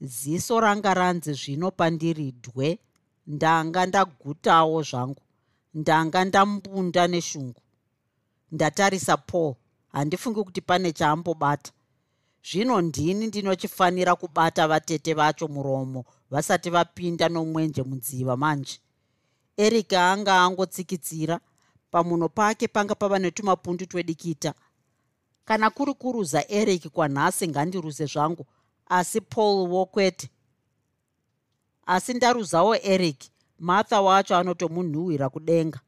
Ziso 0.00 0.60
ranga 0.60 0.94
ranzi 0.94 1.32
zvino 1.32 1.70
pandiri 1.70 2.30
dhwe 2.30 2.78
ndanga 3.26 3.86
ndagutawo 3.86 4.82
zvangu. 4.82 5.22
Ndanga 5.74 6.24
ndambunda 6.24 7.06
neshungu. 7.08 7.60
Ndatarisa 8.52 9.16
paul 9.16 9.54
handifungi 9.92 10.44
kuti 10.44 10.60
pane 10.60 10.92
chaambobata. 10.92 11.72
Zvino 12.50 12.80
ndini 12.80 13.26
ndinochifanira 13.26 14.16
kubata 14.16 14.68
vatete 14.68 15.14
vacho 15.14 15.48
muromo 15.48 16.04
vasati 16.30 16.70
vapinda 16.70 17.28
nomwenje 17.28 17.82
mudziva 17.82 18.36
manje. 18.36 18.78
Erika 19.56 20.10
anga 20.10 20.42
angotsikitsira 20.42 21.40
pamuno 21.90 22.28
pake 22.28 22.68
panga 22.68 22.94
pava 22.94 23.18
netumapundu 23.18 23.86
twedikita 23.86 24.54
kana 25.44 25.70
kuri 25.70 25.94
kuruza 25.94 26.48
eric 26.48 26.88
kwanhasi 26.88 27.48
ngandiruze 27.48 28.06
zvangu 28.06 28.46
asi 28.86 29.20
paul 29.20 29.68
wokwete 29.70 30.28
asi 31.86 32.14
ndaruzawo 32.14 32.76
eric 32.76 33.30
martha 33.58 34.00
wacho 34.02 34.36
anotomunhuhwira 34.36 35.28
kudenga. 35.28 35.80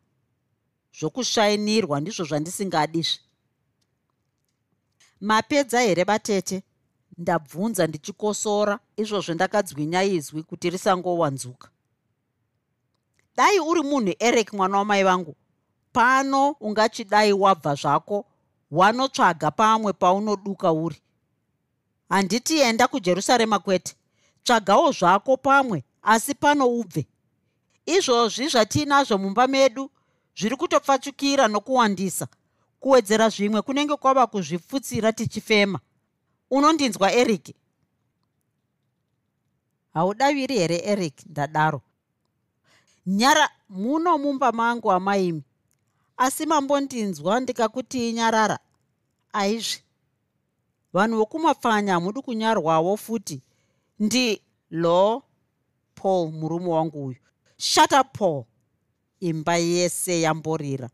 Zvokusvainirwa 0.98 2.00
ndizvo 2.00 2.24
zvandisingadizve 2.24 3.20
mapedza 5.20 5.80
here 5.80 6.04
vatete 6.04 6.62
ndabvunza 7.18 7.86
ndichikosora 7.86 8.78
izvozvo 8.96 9.34
ndakadzwinya 9.34 10.02
izwi 10.02 10.42
kuti 10.42 10.70
risangowanzuka. 10.70 11.68
Dai 13.36 13.58
uri 13.60 13.82
munhu 13.82 14.14
eric 14.18 14.52
mwana 14.52 14.78
wamai 14.78 15.04
vangu. 15.04 15.36
Pano 15.92 16.50
ungachidai 16.60 17.32
wabva 17.32 17.74
zvako 17.74 18.24
wanotsvaga 18.70 19.50
pamwe 19.50 19.92
paunoduka 19.92 20.72
uri. 20.72 21.02
Handiti 22.08 22.58
enda 22.60 22.88
kujerusarema 22.88 23.58
kwete 23.58 23.95
tsvagawo 24.46 24.92
zvako 24.92 25.36
pamwe 25.36 25.84
asi 26.02 26.34
pano 26.34 26.66
ubve. 26.68 27.06
Izvozvi 27.86 28.48
zvatiinazvo 28.48 29.18
mumba 29.18 29.46
medu 29.46 29.90
zviri 30.38 30.56
kutopfachukira 30.56 31.48
nokuwandisa 31.48 32.26
kuwedzera 32.80 33.28
zvimwe 33.28 33.62
kunenge 33.62 33.96
kwava 33.96 34.26
kuzvipfutsira 34.26 35.12
tichifema. 35.12 35.78
Unondinzwa 36.50 37.12
eric? 37.12 37.54
Haudaviri 39.94 40.58
here 40.58 40.78
eric? 40.84 41.26
Ndadaro. 41.26 41.82
Nyara 43.06 43.50
muno 43.68 44.18
mumba 44.18 44.52
mangu 44.52 44.92
amaimi. 44.92 45.42
Asi 46.16 46.46
mambondinzwa 46.46 47.40
ndikakutii 47.40 48.12
nyarara 48.12 48.58
aizvi. 49.32 49.82
Vanhu 50.92 51.16
vokumapfanya 51.18 51.92
hamudi 51.92 52.22
kunyarwawo 52.22 52.96
futi 52.96 53.42
ndi 53.98 54.42
lo 54.70 55.22
paul 55.94 56.32
murume 56.32 56.68
wangu 56.68 57.06
uyu. 57.06 57.16
Shata 57.56 58.04
paul. 58.04 58.44
Imba 59.20 59.56
yese 59.56 60.20
yamborira 60.20 60.90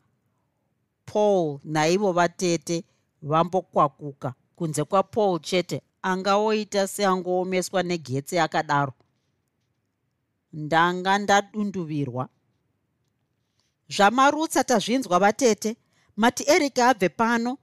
paul 1.04 1.60
naivo 1.64 2.12
vatete 2.12 2.84
vambokwakuka. 3.22 4.34
Kunze 4.56 4.84
kwapaul 4.84 5.40
chete 5.40 5.82
angaoita 6.02 6.86
seangoomeswa 6.86 7.82
negetsi 7.82 8.38
akadaro 8.38 8.92
ndanga 10.52 11.18
ndadunduvirwa. 11.18 12.28
Zvamarutsa 13.88 14.64
tazvinzwa 14.64 15.18
vatete 15.18 15.76
mati 16.16 16.44
erika 16.50 16.88
abve 16.88 17.08
pano 17.08 17.58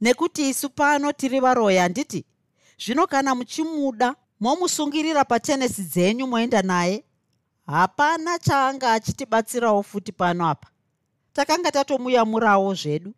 nekuti 0.00 0.48
isu 0.48 0.70
pano 0.70 1.12
tiri 1.12 1.40
varoya 1.40 1.82
handiti 1.82 2.24
zvino 2.78 3.06
kana 3.06 3.34
muchimuda 3.34 4.16
momusungirira 4.40 5.24
patenesi 5.24 5.82
dzenyu 5.82 6.26
moenda 6.26 6.62
naye? 6.62 7.04
Hapana 7.66 8.38
chaanga 8.38 8.92
achitibatsirawo 8.92 9.82
futi 9.82 10.12
pano 10.12 10.48
apa. 10.48 10.68
Takanga 11.32 11.70
tatomuyamurawo 11.72 12.74
zvedu. 12.74 13.14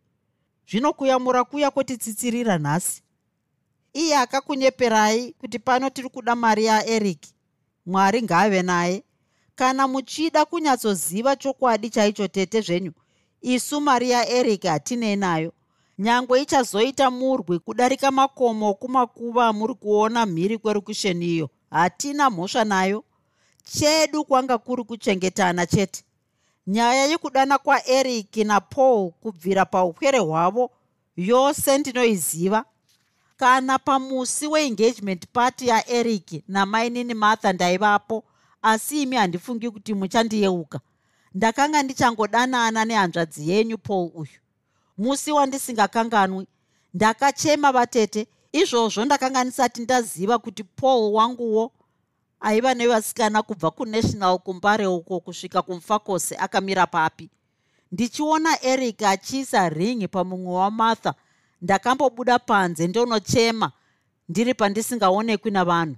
Zvino 0.68 0.92
kuyamura 0.92 1.44
kuya 1.44 1.70
kwotitsitsirira 1.70 2.58
nhasi. 2.58 3.02
Iye 3.92 4.16
akakunyeperai 4.16 5.32
kuti 5.32 5.58
pano 5.58 5.90
tiri 5.90 6.08
kuda 6.08 6.34
mari 6.36 6.64
yaeric 6.64 7.26
mwari 7.86 8.22
ngaave 8.22 8.62
naye. 8.62 9.04
Kana 9.54 9.88
muchida 9.88 10.44
kunyatsoziva 10.44 11.36
chokwadi 11.36 11.90
chaicho 11.90 12.28
tete 12.28 12.60
zvenyu 12.60 12.92
isu 13.40 13.80
mari 13.80 14.10
yaeric 14.10 14.62
hatinei 14.62 15.16
nayo 15.16 15.52
nyangwe 16.00 16.42
ichazoita 16.42 17.10
murwi 17.10 17.58
kudarika 17.58 18.10
makomo 18.10 18.64
okumakuva 18.70 19.46
amuri 19.46 19.74
kuona 19.74 20.26
mhiri 20.26 20.58
kwerukusheni 20.58 21.26
iyo 21.34 21.50
hatina 21.70 22.30
mhosva 22.30 22.64
nayo. 22.64 23.04
Chedu 23.64 24.24
kwanga 24.24 24.58
kuri 24.58 24.84
kuchengetana 24.84 25.66
chete. 25.66 26.04
Nyaya 26.66 27.04
yekudana 27.06 27.58
kwaeric 27.58 28.36
napaul 28.36 29.10
kubvira 29.10 29.64
paupwere 29.64 30.18
hwavo 30.18 30.70
yose 31.16 31.78
ndinoiziva. 31.78 32.64
Kana 33.36 33.78
pamusi 33.78 34.46
weengagement 34.46 35.26
party 35.32 35.68
yaeric 35.68 36.42
namainini 36.48 37.14
martha 37.14 37.52
ndaivapo 37.52 38.24
asi 38.62 39.02
imi 39.02 39.16
handifungi 39.16 39.70
kuti 39.70 39.94
muchandiyeuka. 39.94 40.80
Ndakanga 41.34 41.82
ndichangodanana 41.82 42.84
nehanzvadzi 42.84 43.50
yenyu 43.50 43.78
paul 43.78 44.10
uyu 44.14 44.40
musi 45.00 45.32
wandisingakanganwi 45.32 46.46
ndakachema 46.94 47.72
vatete. 47.72 48.26
Izvozvo 48.52 49.04
ndakanga 49.04 49.44
ndisati 49.44 49.82
ndaziva 49.82 50.38
kuti 50.38 50.64
paul 50.64 51.12
wanguwo 51.14 51.72
aiva 52.40 52.74
nevasikana 52.74 53.42
kubva 53.42 53.70
kunational 53.70 54.38
kumbare 54.38 54.86
uko 54.86 55.20
kusvika 55.20 55.62
kumufakose 55.62 56.36
akamira 56.36 56.86
papi. 56.86 57.30
Ndichiona 57.92 58.62
eric 58.64 59.02
achiisa 59.02 59.68
ringi 59.68 60.08
pamumwe 60.08 60.54
wamartha. 60.54 61.14
Ndakambobuda 61.62 62.38
panze 62.38 62.86
ndonochema 62.86 63.72
ndiri 64.28 64.54
pandisingaonekwi 64.54 65.50
navanhu. 65.50 65.96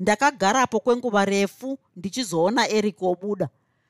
Ndakagarapo 0.00 0.80
kwenguva 0.80 1.24
refu 1.24 1.78
ndichizoona 1.96 2.68
eric 2.68 3.02
obuda. 3.02 3.48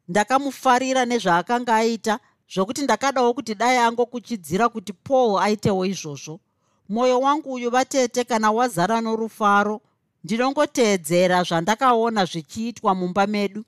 Ndakamufarira 0.09 1.05
nezvaakanga 1.05 1.75
aita 1.77 2.19
zvokuti 2.55 2.83
ndakadawo 2.83 3.35
kuti 3.35 3.55
dai 3.55 3.79
angokuchidzira 3.79 4.69
kuti 4.69 4.93
paul 4.93 5.41
aitewo 5.43 5.87
izvozvo. 5.87 6.41
Mwoyo 6.89 7.21
wangu 7.21 7.53
uyu 7.53 7.71
vatete 7.71 8.25
kana 8.25 8.51
wazara 8.51 9.01
norufaro 9.01 9.81
ndinongoteedzera 10.25 11.43
zvandakaona 11.43 12.25
zvichiitwa 12.25 12.95
mumba 12.95 13.27
medu. 13.27 13.65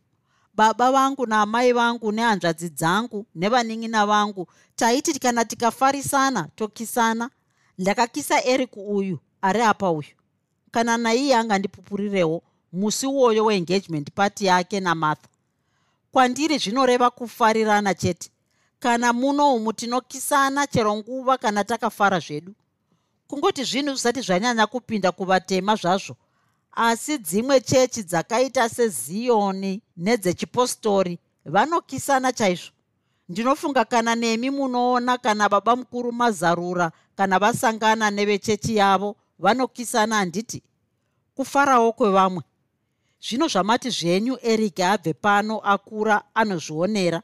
Baba 0.55 0.93
vangu 0.93 1.26
naamai 1.26 1.72
vangu 1.72 2.12
nehanzvadzi 2.12 2.68
dzangu 2.68 3.26
nevanin'ina 3.35 4.07
vangu 4.07 4.47
taiti 4.76 5.18
kana 5.18 5.45
tikafarisana 5.45 6.49
tokisana 6.57 7.30
ndakakisa 7.78 8.45
eric 8.45 8.76
uyu 8.76 9.18
ari 9.43 9.61
apa 9.62 9.91
uyu. 9.91 10.14
Kana 10.70 10.97
naiye 10.97 11.37
angandipupurirewo 11.37 12.43
musi 12.72 13.07
uwoyo 13.07 13.45
weengagement 13.45 14.11
party 14.11 14.45
yake 14.47 14.80
namartha. 14.80 15.28
Kwandiri 16.12 16.59
zvinoreva 16.59 17.11
kufarirana 17.11 17.95
chete 17.95 18.30
kana 18.85 19.12
muno 19.12 19.55
umu 19.55 19.72
tinokisana 19.72 20.66
chero 20.66 20.97
nguva 20.97 21.39
kana 21.39 21.64
takafara 21.64 22.18
zvedu. 22.20 22.55
Kungoti 23.28 23.64
zvinhu 23.64 23.91
zvisati 23.91 24.20
zvanyanya 24.20 24.66
kupinda 24.66 25.12
kuvatema 25.12 25.76
zvazvo. 25.76 26.16
Asi 26.72 27.18
dzimwe 27.18 27.61
chechi 27.61 28.03
dzakaita 28.03 28.68
seziyoni 28.68 29.82
nedzechipostori 29.97 31.18
vanokisana 31.45 32.32
chaizvo. 32.32 32.72
Ndinofunga 33.28 33.85
kana 33.85 34.14
nemi 34.14 34.51
munoona 34.51 35.18
kana 35.18 35.49
baba 35.49 35.76
mukuru 35.76 36.12
mazarura 36.12 36.93
kana 37.16 37.39
vasangana 37.39 38.11
nevechechi 38.11 38.76
yavo 38.76 39.16
vanokisana 39.39 40.16
handiti? 40.16 40.62
Kufarawo 41.35 41.93
kwevamwe. 41.93 42.43
Zvino 43.20 43.49
zvamati 43.49 43.91
zvenyu 43.91 44.39
eric 44.43 44.80
abve 44.80 45.12
pano 45.12 45.59
akura 45.59 46.22
anozvionera 46.35 47.22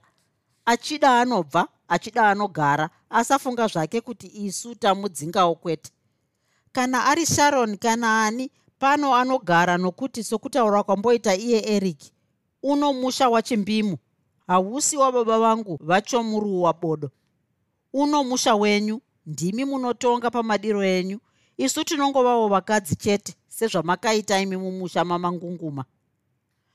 achida 0.71 1.21
anobva 1.21 1.69
achida 1.89 2.29
anogara 2.31 2.91
asafunga 3.11 3.67
zvake 3.67 4.01
kuti 4.01 4.27
isu 4.27 4.75
tamudzingawo 4.75 5.55
kwete. 5.55 5.91
Kana 6.73 7.05
ari 7.05 7.27
sharon 7.27 7.77
kana 7.77 8.25
ani 8.25 8.51
pano 8.79 9.15
anogara 9.15 9.79
nokuti 9.79 10.25
sokutaura 10.25 10.83
kwamboita 10.83 11.35
iye 11.37 11.59
eric 11.77 12.01
uno 12.63 12.93
musha 12.93 13.29
wachimbimu 13.29 13.97
hausi 14.47 14.97
wababa 14.97 15.39
vangu 15.39 15.79
vachomuruwa 15.83 16.73
bodo. 16.73 17.11
Uno 17.93 18.25
musha 18.25 18.55
wenyu 18.55 19.01
ndimi 19.27 19.65
munotonga 19.65 20.31
pamadiro 20.31 20.85
enyu. 20.85 21.19
Isu 21.57 21.85
tinongovawo 21.85 22.49
vakadzi 22.49 22.97
chete 22.97 23.35
sezvamakaita 23.49 24.41
imi 24.41 24.57
mumusha 24.57 25.05
mamangunguma 25.05 25.85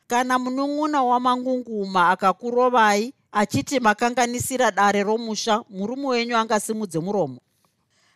kana 0.08 0.40
munun'una 0.40 1.04
wamangunguma 1.04 2.10
akakurovai 2.10 3.14
achiti 3.36 3.80
makanganisira 3.80 4.72
dare 4.72 5.04
romusha 5.04 5.64
murume 5.70 6.08
wenyu 6.08 6.38
angasimudze 6.38 7.00
muromo. 7.00 7.40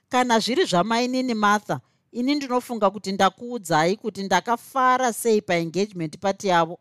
Kana 0.09 0.39
zviri 0.39 0.65
zvamainini 0.65 1.33
martha 1.33 1.79
ini 2.11 2.35
ndinofunga 2.35 2.89
kuti 2.89 3.11
ndakuudzai 3.11 3.97
kuti 3.97 4.23
ndakafara 4.23 5.13
sei 5.13 5.41
paengagement 5.41 6.17
pati 6.19 6.47
yavo. 6.47 6.79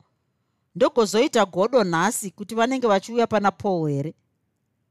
Ndogozoita 0.74 1.44
godo 1.44 1.84
nhasi 1.84 2.30
kuti 2.30 2.54
vanenge 2.54 2.86
vachiuya 2.86 3.26
pana 3.26 3.50
paul 3.50 3.90
here? 3.90 4.14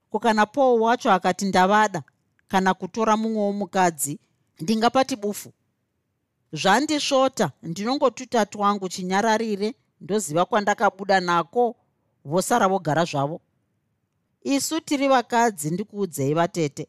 Ko 0.10 0.20
kana 0.20 0.46
paul 0.46 0.82
wacho 0.82 1.12
akati 1.12 1.46
ndavada 1.46 2.04
kana 2.48 2.74
kutora 2.74 3.18
mumwe 3.18 3.42
womukadzi 3.42 4.20
ndingapati 4.60 5.16
bufu? 5.16 5.54
Zvandisvota 6.54 7.52
ndinongotuta 7.64 8.46
twangu 8.46 8.90
chinyararire 8.90 9.76
ndoziva 10.02 10.46
kwandakabuda 10.46 11.20
nako 11.20 11.76
vosara 12.28 12.68
vogara 12.68 13.06
zvavo. 13.06 13.42
Isu 14.44 14.82
tiri 14.82 15.08
vakadzi 15.08 15.72
ndikuudzei 15.72 16.34
vatete 16.34 16.88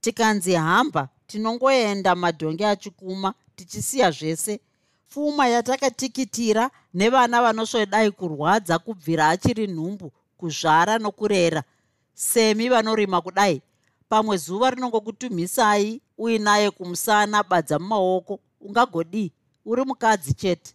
tikanzi 0.00 0.52
hamba 0.54 1.08
tinongoenda 1.26 2.14
madhongi 2.14 2.64
achikuma 2.64 3.34
tichisiya 3.56 4.10
zvese. 4.10 4.60
Pfuma 5.08 5.48
yatakatikitira 5.48 6.70
nevana 6.94 7.42
vanosvodai 7.42 8.10
kurwadza 8.10 8.78
kubvira 8.78 9.28
achiri 9.28 9.66
nhumbu 9.66 10.12
kuzvara 10.36 10.98
nokurera 10.98 11.62
semi 12.14 12.68
vanorima 12.68 13.20
kudai. 13.20 13.62
Pamwe 14.08 14.36
zuva 14.36 14.70
rinongokutumhisai 14.70 16.00
uinaye 16.18 16.70
kumusana 16.70 17.42
badza 17.42 17.78
mumaoko 17.78 18.40
ungagodii 18.60 19.32
uri 19.64 19.84
mukadzi 19.84 20.34
chete 20.34 20.74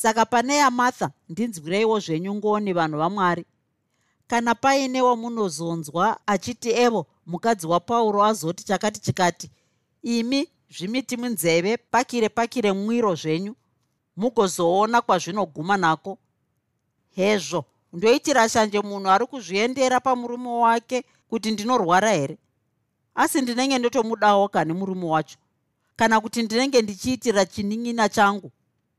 saka 0.00 0.22
pane 0.26 0.54
yamartha 0.56 1.10
ndinzwireiwo 1.28 1.96
zvenyu 2.04 2.34
ngoni 2.34 2.72
vanhu 2.72 2.98
vamwari 2.98 3.44
kana 4.26 4.54
paine 4.54 5.02
wamunozonzwa 5.02 6.04
achiti 6.26 6.70
evo 6.84 7.06
mukadzi 7.26 7.66
wapauro 7.66 8.24
azoti 8.24 8.64
chakati 8.64 9.00
chikati 9.00 9.50
imi 10.02 10.48
zvimiti 10.74 11.16
munzeve 11.16 11.76
pakire 11.76 12.28
pakire 12.28 12.72
mwiro 12.72 13.14
zvenyu 13.14 13.54
mugozoona 14.16 15.00
kwazvinoguma 15.00 15.76
nako. 15.76 16.18
Hezvo 17.16 17.64
ndoitira 17.92 18.48
shanje 18.48 18.80
munhu 18.80 19.10
ari 19.10 19.26
kuzviendera 19.26 20.00
pamurume 20.00 20.48
wake 20.48 21.04
kuti 21.28 21.50
ndinorwara 21.50 22.10
here? 22.12 22.38
Asi 23.14 23.40
ndinenge 23.40 23.78
ndotomudawo 23.78 24.48
kane 24.48 24.72
murume 24.72 25.06
wacho? 25.06 25.38
Kana 25.96 26.20
kuti 26.20 26.42
ndinenge 26.42 26.82
ndichiitira 26.82 27.46
chinin'ina 27.46 28.08
changu 28.08 28.50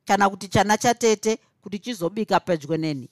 kana 0.06 0.30
kuti 0.30 0.48
chana 0.48 0.78
chatete 0.78 1.40
kuti 1.62 1.80
chizobika 1.80 2.40
pedyo 2.40 2.78
neni. 2.78 3.10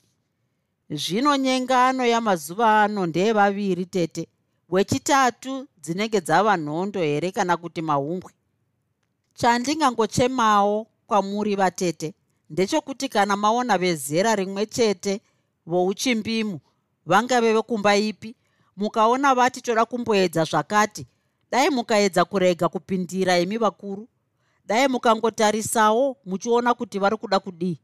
Zvino 0.89 1.37
nyengano 1.37 2.05
yamazuva 2.05 2.83
ano 2.83 3.05
ndeyevaviri 3.05 3.85
tete. 3.85 4.27
Wechitatu 4.69 5.67
dzinenge 5.77 6.21
dzava 6.21 6.57
nhondo 6.57 6.99
here 6.99 7.31
kana 7.31 7.57
kuti 7.57 7.81
maumbwe 7.81 8.31
chandingangochemawo 9.33 10.87
kwamuri 11.07 11.55
vatete. 11.55 12.13
Ndechekuti 12.49 13.09
kana 13.09 13.35
maona 13.35 13.77
vezera 13.77 14.35
rimwe 14.35 14.65
chete 14.65 15.21
vouchimbimu 15.65 16.59
vangave 17.05 17.53
vekumba 17.53 17.95
ipi? 17.95 18.35
Mukaona 18.77 19.35
vati 19.35 19.61
toda 19.61 19.85
kumboedza 19.85 20.43
zvakati 20.43 21.07
dai 21.51 21.69
mukaedza 21.69 22.25
kurega 22.25 22.69
kupindira 22.69 23.39
imi 23.39 23.57
vakuru 23.57 24.07
dai 24.65 24.87
mukangotarisawo 24.87 26.17
muchiona 26.25 26.73
kuti 26.73 26.99
vari 26.99 27.17
kuda 27.17 27.39
kudii. 27.39 27.79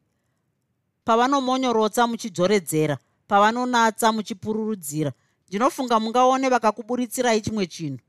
Pavanomonyorotsa 1.06 2.08
muchidzoredzera 2.08 2.98
pavanonatsa 3.28 4.12
muchipururudzira 4.12 5.12
ndinofunga 5.48 6.00
mungaone 6.00 6.50
vakakuburitsira 6.50 7.40
chimwe 7.40 7.68
chinhu. 7.68 8.00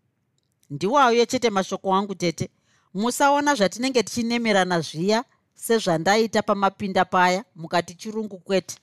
Ndiwayo 0.70 1.26
chete 1.26 1.50
mashoko 1.50 1.94
angu 1.94 2.14
tete. 2.14 2.50
Musaona 2.94 3.54
zvatinenge 3.54 4.02
tichinemerana 4.02 4.80
zviya 4.80 5.24
sezvandaita 5.54 6.42
pamapinda 6.42 7.04
paya 7.04 7.44
mukati 7.56 7.94
chirungu 7.94 8.38
kwete. 8.38 8.76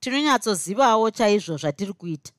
Tinonyatsozivawo 0.00 1.10
chaizvo 1.10 1.56
zvatiri 1.56 1.92
kuita. 1.92 2.32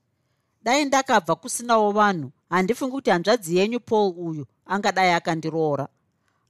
Dai 0.63 0.85
ndakabva 0.85 1.35
kusinawo 1.35 1.91
vanhu 1.91 2.31
handifungi 2.49 2.91
kuti 2.91 3.09
hanzvadzi 3.09 3.57
yenyu 3.57 3.79
paul 3.79 4.13
uyu 4.17 4.45
angadai 4.65 5.11
akandiroora 5.11 5.87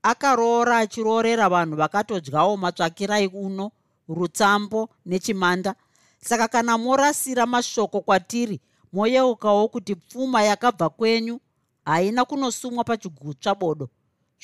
akaroora 0.04 0.78
achiroorera 0.78 1.50
vanhu 1.50 1.76
vakatodyawo 1.76 2.58
matsvakirai 2.58 3.28
uno 3.28 3.72
rutsambo 4.10 4.90
nechimanda. 5.06 5.76
Saka 6.22 6.48
kana 6.48 6.78
morasira 6.78 7.46
mashoko 7.46 8.02
kwatiri 8.02 8.62
moyeukawo 8.94 9.68
kuti 9.68 9.96
pfuma 9.96 10.44
yakabva 10.44 10.90
kwenyu 10.90 11.40
haina 11.86 12.26
kunosumwa 12.26 12.84
pachigutsva 12.84 13.56
bodo. 13.56 13.90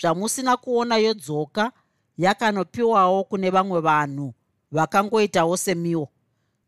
Zvamusina 0.02 0.58
kuona 0.58 0.98
yodzoka 0.98 1.72
yakanopiwawo 2.18 3.24
kune 3.24 3.50
vamwe 3.50 3.80
vanhu 3.80 4.34
vakangoitawo 4.72 5.58
semiwo. 5.58 6.10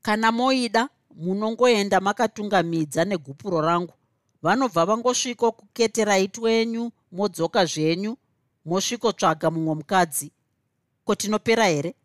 Kana 0.01 0.31
moida 0.31 0.89
munongoenda 1.15 1.99
makatungamidza 1.99 3.05
negupuro 3.05 3.61
rangu. 3.61 3.93
Vanobva 4.41 4.85
vangosviko 4.85 5.51
kuketeraiti 5.51 6.41
wenyu 6.41 6.91
modzoka 7.11 7.65
zvenyu 7.65 8.17
mosvikotsvaga 8.67 9.51
mumwe 9.51 9.75
mukadzi. 9.75 10.31
Ko 11.05 11.15
tinopera 11.15 11.65
here? 11.65 11.95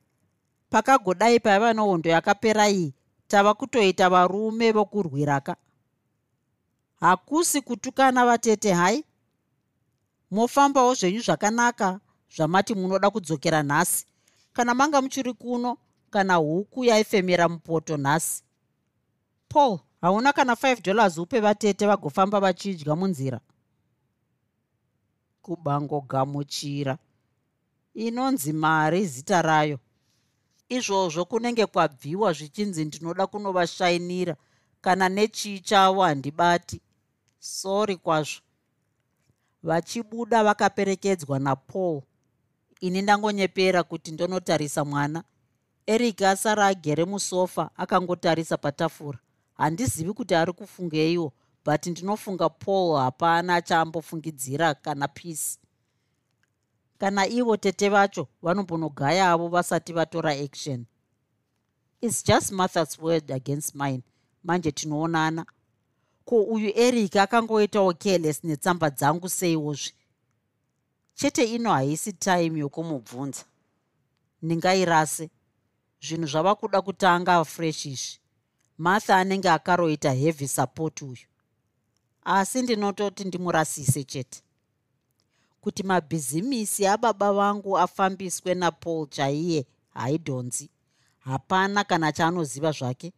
Pakagodai 0.70 1.40
paiva 1.40 1.72
nehondo 1.74 2.10
yakapera 2.10 2.68
iyi 2.68 2.94
tava 3.28 3.54
kutoita 3.54 4.10
varume 4.10 4.72
vokurwiraka. 4.72 5.56
Hakusi 7.00 7.60
kutukana 7.60 8.26
vatete 8.26 8.72
hai? 8.72 9.04
Mofambawo 10.30 10.94
zvenyu 10.94 11.20
zvakanaka 11.20 12.00
zvamati 12.36 12.74
munoda 12.74 13.10
kudzokera 13.10 13.62
nhasi. 13.62 14.06
Kana 14.52 14.74
manga 14.74 15.02
muchiri 15.02 15.32
kuno 15.32 15.76
kana 16.10 16.34
huku 16.34 16.84
yaifemera 16.84 17.48
mupoto 17.48 17.96
nhasi. 17.96 18.42
Paul 19.48 19.78
hauna 20.00 20.32
kana 20.32 20.52
5 20.52 20.82
dollars 20.82 21.18
upe 21.18 21.40
vatete 21.40 21.86
vagofamba 21.86 22.40
vachidya 22.40 22.96
munzira 22.96 23.40
kubangogamuchira. 25.42 26.98
Inonzi 27.94 28.52
mari 28.52 29.06
zita 29.06 29.42
rayo. 29.42 29.78
Izvozvo 30.68 31.24
kunenge 31.24 31.66
kwabviwa 31.66 32.32
zvichinzi 32.32 32.84
ndinoda 32.84 33.26
kunovashayinira 33.26 34.36
kana 34.80 35.08
nechii 35.08 35.60
chavo 35.60 36.02
handibati 36.02 36.80
sori 37.38 37.96
kwazvo. 37.96 38.40
Vachibuda 39.62 40.44
vakaperekedzwa 40.44 41.38
napaul. 41.38 42.02
Ini 42.80 43.02
ndangonyepera 43.02 43.82
kuti 43.82 44.12
ndonotarisa 44.12 44.84
mwana. 44.84 45.24
Eric 45.86 46.22
asara 46.22 46.66
agere 46.66 47.04
musofa 47.04 47.70
akangotarisa 47.76 48.56
patafura. 48.56 49.18
Handizivi 49.54 50.12
kuti 50.12 50.34
ari 50.34 50.52
kufungeiwo 50.52 51.32
but 51.64 51.86
ndinofunga 51.86 52.48
paul 52.48 52.98
hapana 52.98 53.54
achaambofungidzira 53.54 54.74
kana 54.74 55.08
peace. 55.08 55.58
Kana 56.98 57.26
ivo 57.26 57.56
tete 57.56 57.88
vacho 57.88 58.28
vanombonogayavo 58.42 59.48
vasati 59.48 59.92
vatora 59.92 60.30
action. 60.30 60.86
Its 62.00 62.24
just 62.24 62.52
marthas 62.52 62.98
word 62.98 63.30
against 63.30 63.74
mine. 63.74 64.02
Manje 64.44 64.72
tinoonana. 64.72 65.46
Ko 66.24 66.42
uyu 66.42 66.72
eric 66.74 67.16
akangoitawo 67.16 67.92
careless 67.92 68.44
netsamba 68.44 68.90
dzangu 68.90 69.28
seiwozve 69.28 69.92
chete 71.14 71.44
ino 71.54 71.70
haisi 71.70 72.12
time 72.12 72.58
yokumubvunza. 72.58 73.44
Ndingairase. 74.42 75.30
Zvinhu 76.00 76.26
zvava 76.26 76.54
kuda 76.54 76.82
kutanga 76.82 77.44
fresh 77.44 77.86
izvi 77.86 78.18
martha 78.78 79.16
anenge 79.16 79.50
akaroita 79.50 80.12
heavy 80.12 80.48
support 80.48 81.02
uyu 81.02 81.26
asi 82.24 82.62
ndinototi 82.62 83.24
ndimurasise 83.24 84.04
chete. 84.04 84.42
Kuti 85.60 85.82
mabhizimisi 85.82 86.86
ababa 86.86 87.32
vangu 87.32 87.78
afambiswe 87.78 88.54
napaul 88.54 89.08
chaiye 89.08 89.66
haidhonzi 89.94 90.70
hapana 91.18 91.84
kana 91.84 92.12
chaanoziva 92.12 92.72
zvake. 92.72 93.12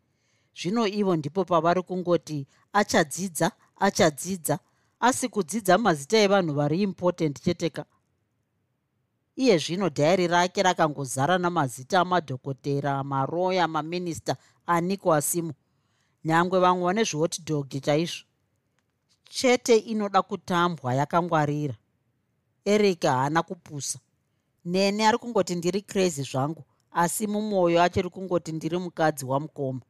Zvino 0.61 0.87
ivo 0.87 1.17
ndipo 1.17 1.45
pavari 1.45 1.83
kungoti 1.83 2.47
achadzidza 2.73 3.53
achadzidza 3.77 4.59
asi 5.01 5.29
kudzidza 5.29 5.79
mazita 5.79 6.19
evanhu 6.19 6.55
vari 6.55 6.83
important 6.83 7.43
cheteka. 7.43 7.85
Iye 9.37 9.59
zvino 9.59 9.89
dhayari 9.89 10.27
rake 10.27 10.63
rakangozara 10.63 11.39
namazita 11.39 12.01
amadhokotera 12.01 13.05
maroya 13.05 13.69
maminista 13.69 14.37
aniko 14.67 15.15
asimo 15.15 15.53
nyangwe 16.25 16.59
vamwe 16.59 16.85
vane 16.85 17.05
zvihotdog 17.05 17.69
chaizvo 17.81 18.25
chete 19.29 19.77
inoda 19.77 20.23
kutambwa 20.23 20.95
yakangwarira. 20.95 21.75
Eric 22.65 23.03
haana 23.03 23.43
kupusa. 23.43 23.99
Nene 24.65 25.07
ari 25.07 25.19
kungoti 25.19 25.55
ndiri 25.55 25.83
crazy 25.83 26.23
zvangu 26.23 26.65
asi 26.91 27.27
mumwoyo 27.27 27.83
achiri 27.83 28.11
kungoti 28.11 28.53
ndiri 28.53 28.79
mukadzi 28.79 29.25
wamukoma 29.25 29.81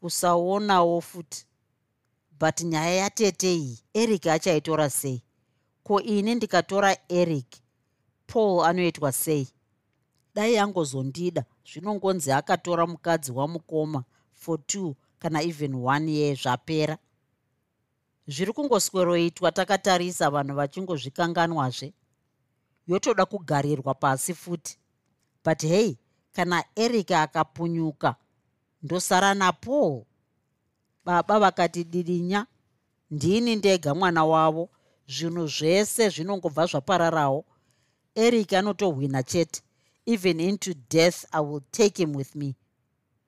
kusaonawo 0.00 1.00
futi. 1.00 1.46
But 2.40 2.60
nyaya 2.60 2.94
yatete 2.94 3.54
iyi 3.54 3.78
eric 3.94 4.26
achaitora 4.26 4.90
sei? 4.90 5.22
Ko 5.82 6.00
ini 6.00 6.34
ndikatora 6.34 6.96
eric? 7.08 7.46
Paul 8.26 8.64
anoitwa 8.64 9.12
sei? 9.12 9.48
Dai 10.34 10.58
angozondida. 10.58 11.44
Zvinongonzi 11.72 12.32
akatora 12.32 12.86
mukadzi 12.86 13.32
wamukoma 13.32 14.04
for 14.32 14.66
two 14.66 14.96
kana 15.18 15.42
even 15.42 15.74
one 15.74 16.12
year 16.12 16.36
zvapera 16.36 16.98
zviri 18.26 18.52
kungosweroitwa 18.52 19.52
takatarisa 19.52 20.30
vanhu 20.30 20.54
vachingozvikanganwazve. 20.54 21.92
Yotoda 22.86 23.26
kugarirwa 23.26 23.94
pasi 23.94 24.34
futi. 24.34 24.78
But 25.44 25.62
hei 25.62 25.98
kana 26.32 26.64
eric 26.76 27.10
akapunyuka 27.10 28.16
ndosara 28.82 29.34
napaul 29.34 30.04
baba 31.04 31.40
vakati 31.40 31.84
didinya 31.84 32.46
ndini 33.10 33.56
ndega 33.56 33.94
mwana 33.94 34.24
wavo. 34.24 34.70
Zvinhu 35.06 35.46
zvese 35.46 36.08
zvinongobva 36.08 36.66
zvapararawo. 36.66 37.44
Eric 38.14 38.52
anotohwina 38.52 39.22
chete. 39.22 39.62
Even 40.06 40.40
into 40.40 40.74
death 40.90 41.24
i 41.32 41.40
will 41.40 41.62
take 41.70 42.02
him 42.02 42.16
with 42.16 42.34
me. 42.34 42.54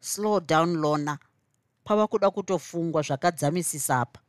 Slow 0.01 0.41
down 0.41 0.77
lona 0.77 1.19
pava 1.85 2.07
kuda 2.07 2.31
kutofungwa 2.31 3.03
zvakadzamisisa 3.03 4.01
apa 4.01 4.24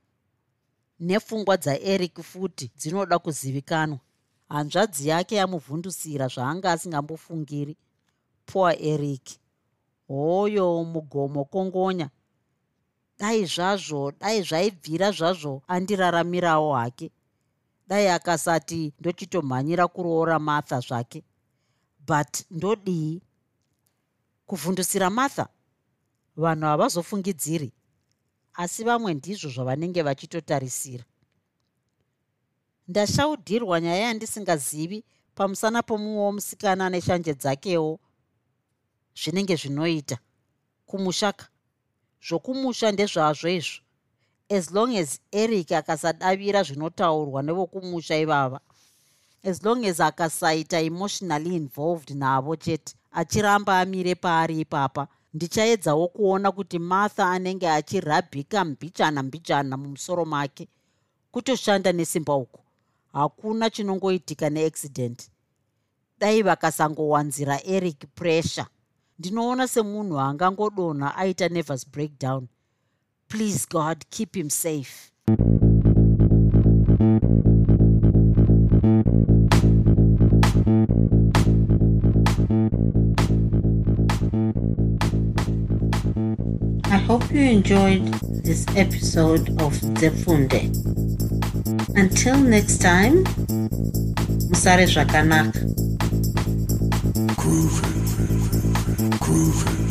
nepfungwa 1.00 1.58
dzaeric 1.58 2.22
futi 2.22 2.72
dzinoda 2.78 3.20
kuzivikanwa. 3.20 4.00
Hanzvadzi 4.50 5.08
yake 5.08 5.36
yamuvhundusira 5.36 6.28
zvaanga 6.28 6.72
asingambofungiri. 6.72 7.78
Poor 8.46 8.76
eric. 8.80 9.40
Hoyo 10.08 10.84
mugomo 10.84 11.46
kongonya. 11.46 12.10
Dai 13.20 13.46
zvazvo 13.46 14.12
dai 14.20 14.42
zvaibvira 14.42 15.12
zvazvo 15.12 15.64
andiraramirawo 15.68 16.76
hake. 16.76 17.12
Dai 17.88 18.08
akasati 18.08 18.94
ndochitomhanyira 19.00 19.88
kuroora 19.88 20.40
martha 20.40 20.80
zvake. 20.80 21.24
But 22.08 22.46
ndodii? 22.52 23.22
Kuvhundusira 24.46 25.10
martha 25.10 25.48
vanhu 26.38 26.66
havazofungidziri 26.66 27.74
asi 28.58 28.84
vamwe 28.84 29.14
ndizvo 29.14 29.50
zvavanenge 29.50 30.02
vachitotarisira. 30.02 31.04
Ndashaudirwa 32.88 33.82
nyaya 33.82 34.02
yandisingazivi 34.06 35.04
pamusana 35.36 35.84
pomumwewo 35.84 36.32
musikana 36.32 36.90
neshanje 36.90 37.34
dzakewo 37.34 38.00
zvinenge 39.22 39.56
zvinoita 39.56 40.18
kumushaka. 40.86 41.46
Zvokumusha 42.28 42.92
ndezvazvo 42.92 43.50
izvo 43.50 43.86
as 44.50 44.72
long 44.72 44.96
as 44.96 45.20
eric 45.32 45.72
akasadavira 45.72 46.64
zvinotaurwa 46.64 47.42
nevokumusha 47.42 48.18
ivava 48.18 48.60
as 49.44 49.64
long 49.64 49.86
as 49.86 50.00
akasaita 50.00 50.82
emotionally 50.82 51.56
involved 51.56 52.10
navo 52.16 52.56
chete 52.56 52.94
achiramba 53.12 53.80
amire 53.80 54.16
paari 54.16 54.60
ipapa 54.60 55.08
ndichaedzawo 55.36 56.08
kuona 56.08 56.52
kuti 56.52 56.80
martha 56.80 57.30
anenge 57.32 57.70
achirabhika 57.70 58.66
mbichana 58.66 59.24
mbichana 59.24 59.78
mumusoro 59.78 60.26
make. 60.26 60.68
Kutoshanda 61.32 61.92
nesimba 61.92 62.36
uku 62.36 62.62
hakuna 63.14 63.70
chinongoitika 63.70 64.50
neaccident. 64.50 65.30
Dai 66.20 66.42
vakasangowanzira 66.44 67.64
eric 67.64 68.00
pressure. 68.16 68.68
Ndinoona 69.20 69.68
semunhu 69.68 70.20
angangodonha 70.20 71.16
aita 71.16 71.50
nervous 71.50 71.90
breakdown. 71.90 72.48
Please 73.28 73.68
god 73.72 74.06
keep 74.10 74.36
him 74.36 74.50
safe 74.50 75.12
you 87.36 87.50
enjoyed 87.50 88.06
this 88.46 88.66
episode 88.78 89.50
of 89.62 89.74
Zefunde. 90.00 90.72
Until 91.98 92.38
next 92.38 92.78
time, 92.82 93.24
Musare 94.50 94.86
Zvakanaka. 94.88 95.60
Groovy. 97.36 97.92
Groovy. 99.20 99.85